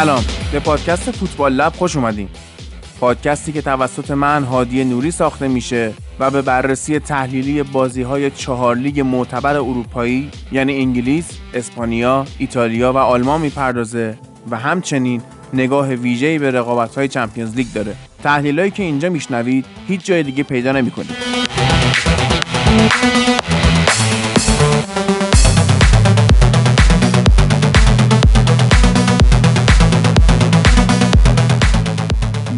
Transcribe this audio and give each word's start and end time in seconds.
سلام. 0.00 0.24
به 0.52 0.60
پادکست 0.60 1.10
فوتبال 1.10 1.52
لب 1.52 1.72
خوش 1.72 1.96
اومدین. 1.96 2.28
پادکستی 3.00 3.52
که 3.52 3.62
توسط 3.62 4.10
من 4.10 4.44
هادی 4.44 4.84
نوری 4.84 5.10
ساخته 5.10 5.48
میشه 5.48 5.92
و 6.20 6.30
به 6.30 6.42
بررسی 6.42 6.98
تحلیلی 6.98 7.62
بازی 7.62 8.02
های 8.02 8.30
چهار 8.30 8.76
لیگ 8.76 9.00
معتبر 9.00 9.56
اروپایی 9.56 10.30
یعنی 10.52 10.76
انگلیس، 10.76 11.38
اسپانیا، 11.54 12.26
ایتالیا 12.38 12.92
و 12.92 12.96
آلمان 12.96 13.40
می‌پردازه 13.40 14.18
و 14.50 14.56
همچنین 14.56 15.22
نگاه 15.54 15.88
ویژه‌ای 15.88 16.38
به 16.38 16.50
رقابت 16.50 16.94
های 16.94 17.08
چمپیونز 17.08 17.54
لیگ 17.54 17.66
داره. 17.74 17.96
تحلیلایی 18.22 18.70
که 18.70 18.82
اینجا 18.82 19.08
میشنوید 19.08 19.66
هیچ 19.88 20.04
جای 20.04 20.22
دیگه 20.22 20.42
پیدا 20.42 20.72
نمی‌کنید. 20.72 21.16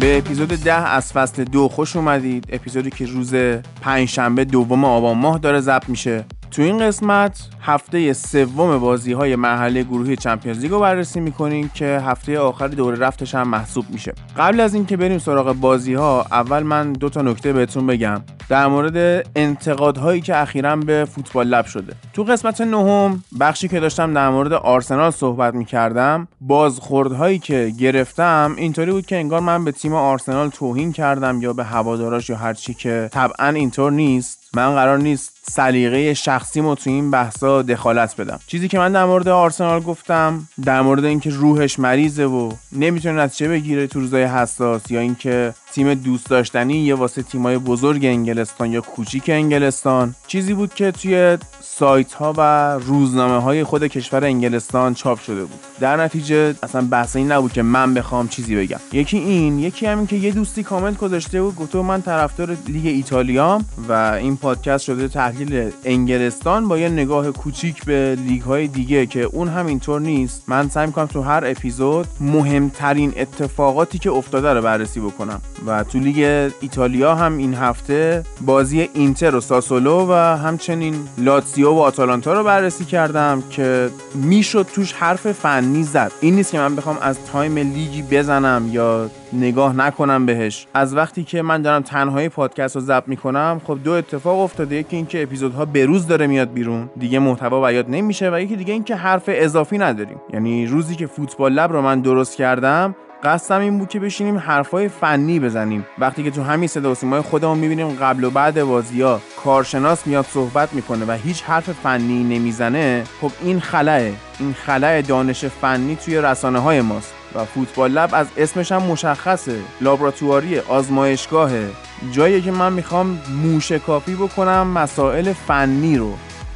به 0.03 0.17
اپیزود 0.17 0.49
ده 0.49 0.73
از 0.73 1.13
فصل 1.13 1.43
دو 1.43 1.67
خوش 1.67 1.95
اومدید. 1.95 2.45
اپیزودی 2.49 2.89
که 2.89 3.05
روز 3.05 3.35
پنجشنبه 3.81 4.45
دوم 4.45 4.85
آبان 4.85 5.17
ماه 5.17 5.37
داره 5.39 5.59
ضبط 5.59 5.89
میشه. 5.89 6.25
تو 6.51 6.61
این 6.61 6.87
قسمت 6.87 7.47
هفته 7.61 8.13
سوم 8.13 8.77
بازی 8.77 9.13
های 9.13 9.35
مرحله 9.35 9.83
گروهی 9.83 10.15
چمپیونز 10.15 10.59
لیگ 10.59 10.71
رو 10.71 10.79
بررسی 10.79 11.19
می‌کنیم 11.19 11.71
که 11.73 11.85
هفته 11.85 12.39
آخر 12.39 12.67
دوره 12.67 12.97
رفتش 12.97 13.35
هم 13.35 13.47
محسوب 13.47 13.85
میشه. 13.89 14.13
قبل 14.37 14.59
از 14.59 14.73
اینکه 14.73 14.97
بریم 14.97 15.17
سراغ 15.17 15.55
بازی 15.55 15.93
ها 15.93 16.25
اول 16.31 16.63
من 16.63 16.93
دو 16.93 17.09
تا 17.09 17.21
نکته 17.21 17.53
بهتون 17.53 17.87
بگم. 17.87 18.21
در 18.53 18.67
مورد 18.67 19.27
انتقادهایی 19.35 20.21
که 20.21 20.37
اخیرا 20.37 20.75
به 20.75 21.05
فوتبال 21.05 21.47
لب 21.47 21.65
شده. 21.65 21.93
تو 22.13 22.23
قسمت 22.23 22.61
نهم 22.61 23.23
بخشی 23.39 23.67
که 23.67 23.79
داشتم 23.79 24.13
در 24.13 24.29
مورد 24.29 24.53
آرسنال 24.53 25.11
صحبت 25.11 25.53
می‌کردم 25.53 26.27
بازخوردهایی 26.41 27.39
که 27.39 27.73
گرفتم 27.79 28.53
اینطوری 28.57 28.91
بود 28.91 29.05
که 29.05 29.15
انگار 29.15 29.39
من 29.39 29.65
به 29.65 29.71
تیم 29.71 29.93
آرسنال 29.93 30.49
توهین 30.49 30.91
کردم 30.91 31.41
یا 31.41 31.53
به 31.53 31.63
هواداراش 31.63 32.29
یا 32.29 32.37
هرچی 32.37 32.73
که 32.73 33.09
طبعا 33.11 33.47
اینطور 33.47 33.91
نیست. 33.91 34.42
من 34.55 34.75
قرار 34.75 34.97
نیست 34.97 35.33
سلیقه 35.51 36.13
شخصیمو 36.13 36.75
تو 36.75 36.89
این 36.89 37.11
بحثا 37.11 37.61
دخالت 37.61 38.21
بدم. 38.21 38.39
چیزی 38.47 38.67
که 38.67 38.77
من 38.79 38.91
در 38.91 39.05
مورد 39.05 39.27
آرسنال 39.27 39.79
گفتم 39.79 40.47
در 40.65 40.81
مورد 40.81 41.05
اینکه 41.05 41.29
روحش 41.29 41.79
مریضه 41.79 42.25
و 42.25 42.51
نمی‌تونه 42.71 43.21
نتیجه 43.21 43.47
بگیره 43.49 43.87
تو 43.87 43.99
روزای 43.99 44.23
حساس 44.23 44.91
یا 44.91 44.99
اینکه 44.99 45.53
تیم 45.73 45.93
دوست 45.93 46.29
داشتنی 46.29 46.77
یه 46.77 46.95
واسه 46.95 47.23
تیمای 47.23 47.57
بزرگ 47.57 48.05
انگلستان 48.05 48.71
یا 48.71 48.81
کوچیک 48.81 49.29
انگلستان. 49.29 50.15
چیزی 50.27 50.53
بود 50.53 50.73
که 50.73 50.91
توی 50.91 51.37
سایت 51.75 52.13
ها 52.13 52.33
و 52.37 52.73
روزنامه 52.79 53.43
های 53.43 53.63
خود 53.63 53.87
کشور 53.87 54.23
انگلستان 54.23 54.93
چاپ 54.93 55.19
شده 55.19 55.45
بود. 55.45 55.59
در 55.79 55.97
نتیجه 55.97 56.55
اصلا 56.63 56.81
بحث 56.81 57.15
این 57.15 57.31
نبود 57.31 57.53
که 57.53 57.61
من 57.61 57.93
بخوام 57.93 58.27
چیزی 58.27 58.55
بگم. 58.55 58.79
یکی 58.91 59.17
این 59.17 59.59
یکی 59.59 59.85
همین 59.85 60.07
که 60.07 60.15
یه 60.15 60.31
دوستی 60.31 60.63
کامنت 60.63 60.97
گذاشته 60.97 61.41
بود 61.41 61.55
گفته 61.55 61.81
من 61.81 62.01
طرفدار 62.01 62.57
لیگ 62.67 62.85
ایتالیام 62.85 63.65
و 63.89 63.93
این 63.93 64.37
پادکست 64.37 64.83
شده 64.83 65.07
تحلیل 65.07 65.71
انگلستان 65.85 66.67
با 66.67 66.77
یه 66.77 66.89
نگاه 66.89 67.31
کوچیک 67.31 67.85
به 67.85 68.17
لیگ 68.27 68.41
های 68.41 68.67
دیگه 68.67 69.05
که 69.05 69.21
اون 69.21 69.47
هم 69.47 69.65
اینطور 69.65 70.01
نیست. 70.01 70.43
من 70.47 70.69
سعی 70.69 70.87
می‌کنم 70.87 71.05
تو 71.05 71.21
هر 71.21 71.43
اپیزود 71.45 72.07
مهمترین 72.21 73.13
اتفاقاتی 73.17 73.99
که 73.99 74.11
افتاده 74.11 74.53
رو 74.53 74.61
بررسی 74.61 74.99
بکنم. 74.99 75.41
و 75.67 75.83
تو 75.83 75.99
لیگ 75.99 76.51
ایتالیا 76.61 77.15
هم 77.15 77.37
این 77.37 77.53
هفته 77.53 78.23
بازی 78.41 78.89
اینتر 78.93 79.35
و 79.35 79.41
ساسولو 79.41 80.07
و 80.09 80.13
همچنین 80.37 80.95
لاتزیو 81.17 81.62
و 81.69 81.79
آتالانتا 81.79 82.33
رو 82.33 82.43
بررسی 82.43 82.85
کردم 82.85 83.43
که 83.49 83.89
می‌شد 84.15 84.65
توش 84.75 84.93
حرف 84.93 85.31
فنی 85.31 85.83
زد. 85.83 86.11
این 86.21 86.35
نیست 86.35 86.51
که 86.51 86.57
من 86.57 86.75
بخوام 86.75 86.97
از 87.01 87.25
تایم 87.25 87.57
لیگی 87.57 88.03
بزنم 88.11 88.69
یا 88.71 89.09
نگاه 89.33 89.75
نکنم 89.75 90.25
بهش. 90.25 90.67
از 90.73 90.95
وقتی 90.95 91.23
که 91.23 91.41
من 91.41 91.61
دارم 91.61 91.81
تنهایی 91.81 92.29
پادکست 92.29 92.75
رو 92.75 92.81
ضبط 92.81 93.07
می‌کنم 93.07 93.61
خب 93.67 93.77
دو 93.83 93.91
اتفاق 93.91 94.39
افتاده. 94.39 94.75
یکی 94.75 94.95
اینکه 94.95 95.23
اپیزودها 95.23 95.65
به 95.65 95.85
روز 95.85 96.07
داره 96.07 96.27
میاد 96.27 96.53
بیرون. 96.53 96.89
دیگه 96.99 97.19
محتوا 97.19 97.67
بیات 97.67 97.89
نمیشه. 97.89 98.29
و 98.33 98.39
یکی 98.39 98.55
دیگه 98.55 98.73
اینکه 98.73 98.95
حرف 98.95 99.23
اضافی 99.27 99.77
نداریم. 99.77 100.17
یعنی 100.33 100.67
روزی 100.67 100.95
که 100.95 101.07
فوتبال 101.07 101.53
لب 101.53 101.71
رو 101.71 101.81
من 101.81 102.01
درست 102.01 102.37
کردم 102.37 102.95
قصدم 103.23 103.59
این 103.59 103.77
بود 103.77 103.89
که 103.89 103.99
بشینیم 103.99 104.37
حرفای 104.37 104.89
فنی 104.89 105.39
بزنیم. 105.39 105.85
وقتی 105.99 106.23
که 106.23 106.31
تو 106.31 106.43
همین 106.43 106.67
صدا 106.67 106.91
و 106.91 106.95
سیمای 106.95 107.21
خودمون 107.21 107.57
می‌بینیم 107.57 107.89
قبل 107.89 108.23
و 108.23 108.29
بعد 108.29 108.63
بازی 108.63 109.01
ها 109.01 109.21
کارشناس 109.43 110.07
میاد 110.07 110.25
صحبت 110.25 110.73
می‌کنه 110.73 111.05
و 111.05 111.11
هیچ 111.11 111.43
حرف 111.43 111.69
فنی 111.69 112.23
نمی‌زنه 112.23 113.03
خب 113.21 113.31
این 113.41 113.59
خلاه 113.59 114.01
این 114.39 114.53
خلاه 114.65 115.01
دانش 115.01 115.45
فنی 115.45 115.95
توی 115.95 116.17
رسانه 116.17 116.59
های 116.59 116.81
ماست. 116.81 117.13
و 117.35 117.45
فوتبال 117.45 117.91
لب 117.91 118.09
از 118.13 118.27
اسمش 118.37 118.71
هم 118.71 118.83
مشخصه. 118.83 119.59
لابراتواری 119.81 120.59
آزمایشگاهه. 120.59 121.69
جایی 122.11 122.41
که 122.41 122.51
من 122.51 122.73
می‌خوام 122.73 123.19
موشکافی 123.43 124.15
بکنم 124.15 124.67
مسائل 124.67 125.33
فنی 125.33 125.97
رو. 125.97 126.13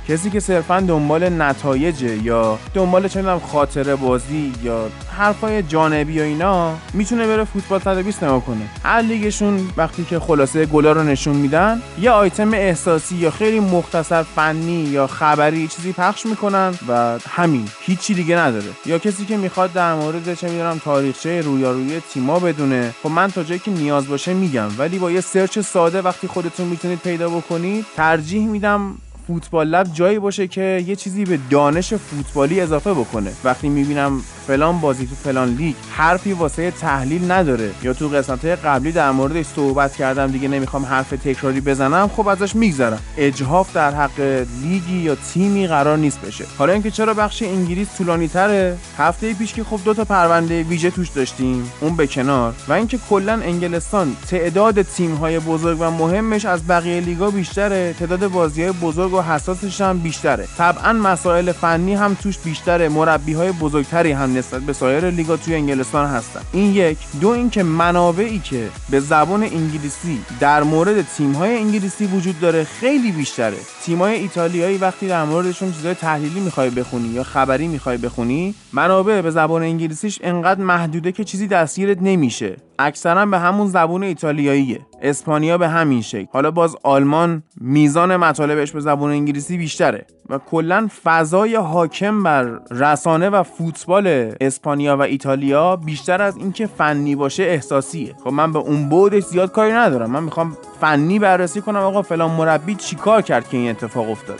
کسی 0.08 0.30
که 0.30 0.40
صرفا 0.40 0.80
دنبال 0.80 1.42
نتایج 1.42 2.02
یا 2.02 2.60
دنبال 2.74 3.08
چه 3.08 3.40
خاطره 3.40 3.96
بازی 3.96 4.54
یا 4.64 4.90
حرفای 5.18 5.64
جانبی 5.64 6.20
و 6.20 6.24
اینا 6.24 6.74
می‌تونه 6.94 7.28
بره 7.28 7.44
فوتبال 7.44 7.80
120 7.80 8.24
نگاه 8.24 8.46
کنه. 8.46 8.70
هر 8.84 9.02
لیگشون 9.02 9.70
وقتی 9.78 10.06
که 10.06 10.20
خلاصه 10.20 10.66
گلا 10.66 10.92
رو 10.92 11.04
نشون 11.04 11.36
میدن 11.36 11.82
یه 12.02 12.12
آیتم 12.12 12.54
احساسی 12.54 13.16
یا 13.16 13.32
خیلی 13.32 13.60
مختصر 13.60 14.24
فنی 14.24 14.84
یا 14.84 15.08
خبری 15.08 15.68
چیزی 15.68 15.94
پخش 15.94 16.26
می‌کنن 16.26 16.74
و 16.88 17.20
همین 17.30 17.68
هیچی 17.82 18.14
دیگه 18.14 18.38
نداره. 18.38 18.70
یا 18.86 19.00
کسی 19.00 19.26
که 19.26 19.38
می‌خواد 19.38 19.74
در 19.74 19.94
مورد 19.94 20.34
چه 20.34 20.50
می‌دونم 20.50 20.78
تاریخچه 20.78 21.42
رویارویی 21.42 22.02
تیما 22.14 22.40
بدونه 22.40 22.94
خب 23.04 23.10
من 23.10 23.32
تا 23.32 23.44
جایی 23.44 23.60
که 23.60 23.72
نیاز 23.72 24.08
باشه 24.08 24.34
میگم. 24.34 24.70
ولی 24.78 25.00
با 25.00 25.12
یه 25.12 25.22
سرچ 25.22 25.60
ساده 25.60 26.02
وقتی 26.02 26.28
خودتون 26.28 26.68
می‌تونید 26.68 27.00
پیدا 27.00 27.30
بکنید 27.30 27.86
ترجیح 27.96 28.48
میدم 28.48 28.96
فوتبال 29.28 29.68
لب 29.68 29.88
جایی 29.94 30.20
باشه 30.20 30.48
که 30.48 30.84
یه 30.88 30.96
چیزی 30.96 31.26
به 31.26 31.40
دانش 31.50 31.94
فوتبالی 31.94 32.62
اضافه 32.62 32.94
بکنه. 32.94 33.32
وقتی 33.44 33.70
می‌بینم 33.70 34.22
فلان 34.48 34.80
بازی 34.80 35.08
تو 35.08 35.16
فلان 35.16 35.50
لیگ 35.50 35.76
حرفی 35.92 36.34
واسه 36.34 36.72
تحلیل 36.72 37.32
نداره. 37.32 37.72
یا 37.84 37.94
تو 37.94 38.08
قسمت 38.08 38.46
قبلی 38.46 38.92
در 38.92 39.12
موردش 39.12 39.46
صحبت 39.46 39.96
کردم 39.96 40.28
دیگه 40.28 40.48
نمی‌خوام 40.48 40.86
حرف 40.86 41.10
تکراری 41.10 41.62
بزنم 41.62 42.08
خب 42.08 42.28
ازش 42.28 42.56
میگذرم. 42.56 43.00
اجهاف 43.18 43.74
در 43.74 43.92
حق 43.92 44.46
لیگی 44.64 44.98
یا 44.98 45.16
تیمی 45.16 45.68
قرار 45.68 45.98
نیست 45.98 46.22
بشه. 46.22 46.46
حالا 46.58 46.74
اینکه 46.74 46.92
چرا 46.92 47.14
بخش 47.14 47.42
انگلیس 47.42 47.88
طولانی 47.98 48.28
تره 48.28 48.78
هفته 48.98 49.34
پیش 49.34 49.54
که 49.54 49.64
خب 49.64 49.80
دو 49.86 49.94
تا 49.94 50.06
پرونده 50.06 50.64
ویژه 50.64 50.92
توش 50.92 51.10
داشتیم 51.10 51.72
اون 51.82 51.96
به 51.96 52.08
کنار. 52.08 52.54
و 52.68 52.74
اینکه 52.74 53.00
کلا 53.10 53.34
انگلستان 53.34 54.16
تعداد 54.30 54.82
تیم 54.82 55.16
های 55.16 55.40
بزرگ 55.40 55.78
و 55.82 55.92
مهمش 55.92 56.46
از 56.46 56.68
بقیه 56.68 57.00
لیگا 57.00 57.32
بیشتره 57.32 57.96
تعداد 58.00 58.28
بازی 58.28 58.64
های 58.64 58.72
بزرگ 58.72 59.17
و 59.18 59.22
حساسش 59.22 59.82
هم 59.82 60.00
بیشتره. 60.00 60.48
طبعا 60.58 60.94
مسائل 60.94 61.52
فنی 61.52 61.96
هم 61.96 62.14
توش 62.14 62.38
بیشتره. 62.38 62.90
مربی 62.90 63.34
های 63.34 63.52
بزرگتری 63.52 64.12
هم 64.12 64.38
نسبت 64.38 64.62
به 64.62 64.74
سایر 64.74 65.10
لیگا 65.10 65.38
توی 65.38 65.56
انگلستان 65.56 66.08
هستن. 66.08 66.42
این 66.54 66.76
یک. 66.76 66.98
دو 67.22 67.30
اینکه 67.30 67.64
منابعی 67.64 68.40
که 68.40 68.70
به 68.90 69.00
زبان 69.00 69.44
انگلیسی 69.44 70.20
در 70.40 70.64
مورد 70.64 71.02
تیم 71.02 71.32
های 71.32 71.58
انگلیسی 71.58 72.06
وجود 72.06 72.40
داره 72.40 72.64
خیلی 72.64 73.12
بیشتره. 73.12 73.58
تیم 73.84 74.00
های 74.00 74.14
ایتالیایی 74.14 74.78
وقتی 74.78 75.08
در 75.08 75.24
موردشون 75.24 75.72
چیزای 75.72 75.94
تحلیلی 75.94 76.40
می‌خوای 76.40 76.70
بخونی 76.70 77.08
یا 77.08 77.24
خبری 77.24 77.68
می‌خوای 77.68 77.98
بخونی 77.98 78.56
منابع 78.74 79.22
به 79.22 79.32
زبان 79.32 79.62
انگلیسیش 79.62 80.20
انقدر 80.24 80.62
محدوده 80.62 81.12
که 81.12 81.24
چیزی 81.24 81.48
دستگیرت 81.48 81.98
نمیشه. 82.02 82.56
اکثرا 82.80 83.26
به 83.26 83.40
همون 83.40 83.68
زبون 83.68 84.04
ایتالیاییه. 84.04 84.80
اسپانیا 85.02 85.58
به 85.58 85.68
همین 85.68 86.02
شکل. 86.02 86.28
حالا 86.34 86.52
باز 86.52 86.76
آلمان 86.84 87.44
میزان 87.62 88.16
مطالبش 88.16 88.72
به 88.72 88.80
زبون 88.80 89.12
انگلیسی 89.12 89.58
بیشتره 89.58 90.06
و 90.30 90.38
کلا 90.38 90.88
فضای 91.04 91.56
حاکم 91.56 92.24
بر 92.24 92.60
رسانه 92.72 93.30
و 93.30 93.44
فوتبال 93.44 94.34
اسپانیا 94.42 94.98
و 94.98 95.02
ایتالیا 95.02 95.76
بیشتر 95.76 96.22
از 96.22 96.38
اینکه 96.38 96.68
فنی 96.68 97.16
باشه 97.16 97.44
احساسیه. 97.44 98.16
خب 98.24 98.30
من 98.30 98.52
به 98.52 98.60
اون 98.60 98.90
بودش 98.90 99.24
زیاد 99.24 99.52
کاری 99.52 99.74
ندارم. 99.74 100.12
من 100.12 100.24
می‌خوام 100.24 100.58
فنی 100.82 101.20
بررسی 101.20 101.62
کنم. 101.62 101.80
آقا 101.80 102.02
فلان 102.02 102.32
مربی 102.32 102.76
چیکار 102.76 103.22
کرد 103.22 103.50
که 103.50 103.58
این 103.58 103.70
اتفاق 103.70 104.10
افتاد؟ 104.10 104.40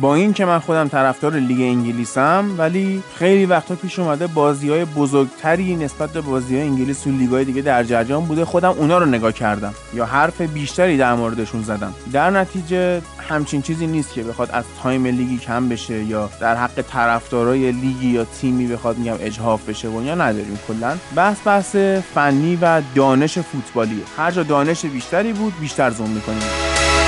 با 0.00 0.14
این 0.14 0.32
که 0.32 0.44
من 0.44 0.58
خودم 0.58 0.88
طرفدار 0.88 1.32
لیگ 1.32 1.60
انگلیسم 1.60 2.54
ولی 2.58 3.02
خیلی 3.14 3.46
وقتا 3.46 3.74
پیش 3.74 3.98
اومده 3.98 4.26
بازی 4.26 4.70
های 4.70 4.84
بزرگتری 4.84 5.76
نسبت 5.76 6.10
به 6.10 6.20
بازی 6.20 6.56
های 6.56 6.68
انگلیس 6.68 7.00
تو 7.00 7.10
لیگ 7.10 7.30
های 7.30 7.44
دیگه 7.44 7.62
در 7.62 7.84
جریان 7.84 8.24
بوده. 8.24 8.44
خودم 8.44 8.70
اونا 8.70 8.98
رو 8.98 9.06
نگاه 9.06 9.32
کردم 9.32 9.74
یا 9.94 10.06
حرف 10.06 10.40
بیشتری 10.40 10.96
در 10.96 11.14
موردشون 11.14 11.62
زدم. 11.62 11.94
در 12.12 12.30
نتیجه 12.30 13.02
همچین 13.28 13.62
چیزی 13.62 13.86
نیست 13.86 14.12
که 14.12 14.22
بخواد 14.22 14.50
از 14.52 14.64
تایم 14.82 15.06
لیگی 15.06 15.38
کم 15.38 15.68
بشه 15.68 16.04
یا 16.04 16.30
در 16.40 16.56
حق 16.56 16.82
طرفدارای 16.82 17.72
لیگی 17.72 18.08
یا 18.08 18.24
تیمی 18.24 18.66
بخواد 18.66 18.98
میگم 18.98 19.16
اجحاف 19.20 19.68
بشه 19.68 19.88
و 19.88 20.02
اینا 20.02 20.14
نداریم 20.14 20.58
کلا. 20.68 20.96
بحث 21.16 21.36
بحث 21.44 21.76
فنی 22.14 22.58
و 22.62 22.82
دانش 22.94 23.38
فوتبالیه. 23.38 24.02
هر 24.16 24.30
جا 24.30 24.42
دانش 24.42 24.86
بیشتری 24.86 25.32
بود 25.32 25.52
بیشتر 25.60 25.90
زوم 25.90 26.10
می‌کنیم. 26.10 27.03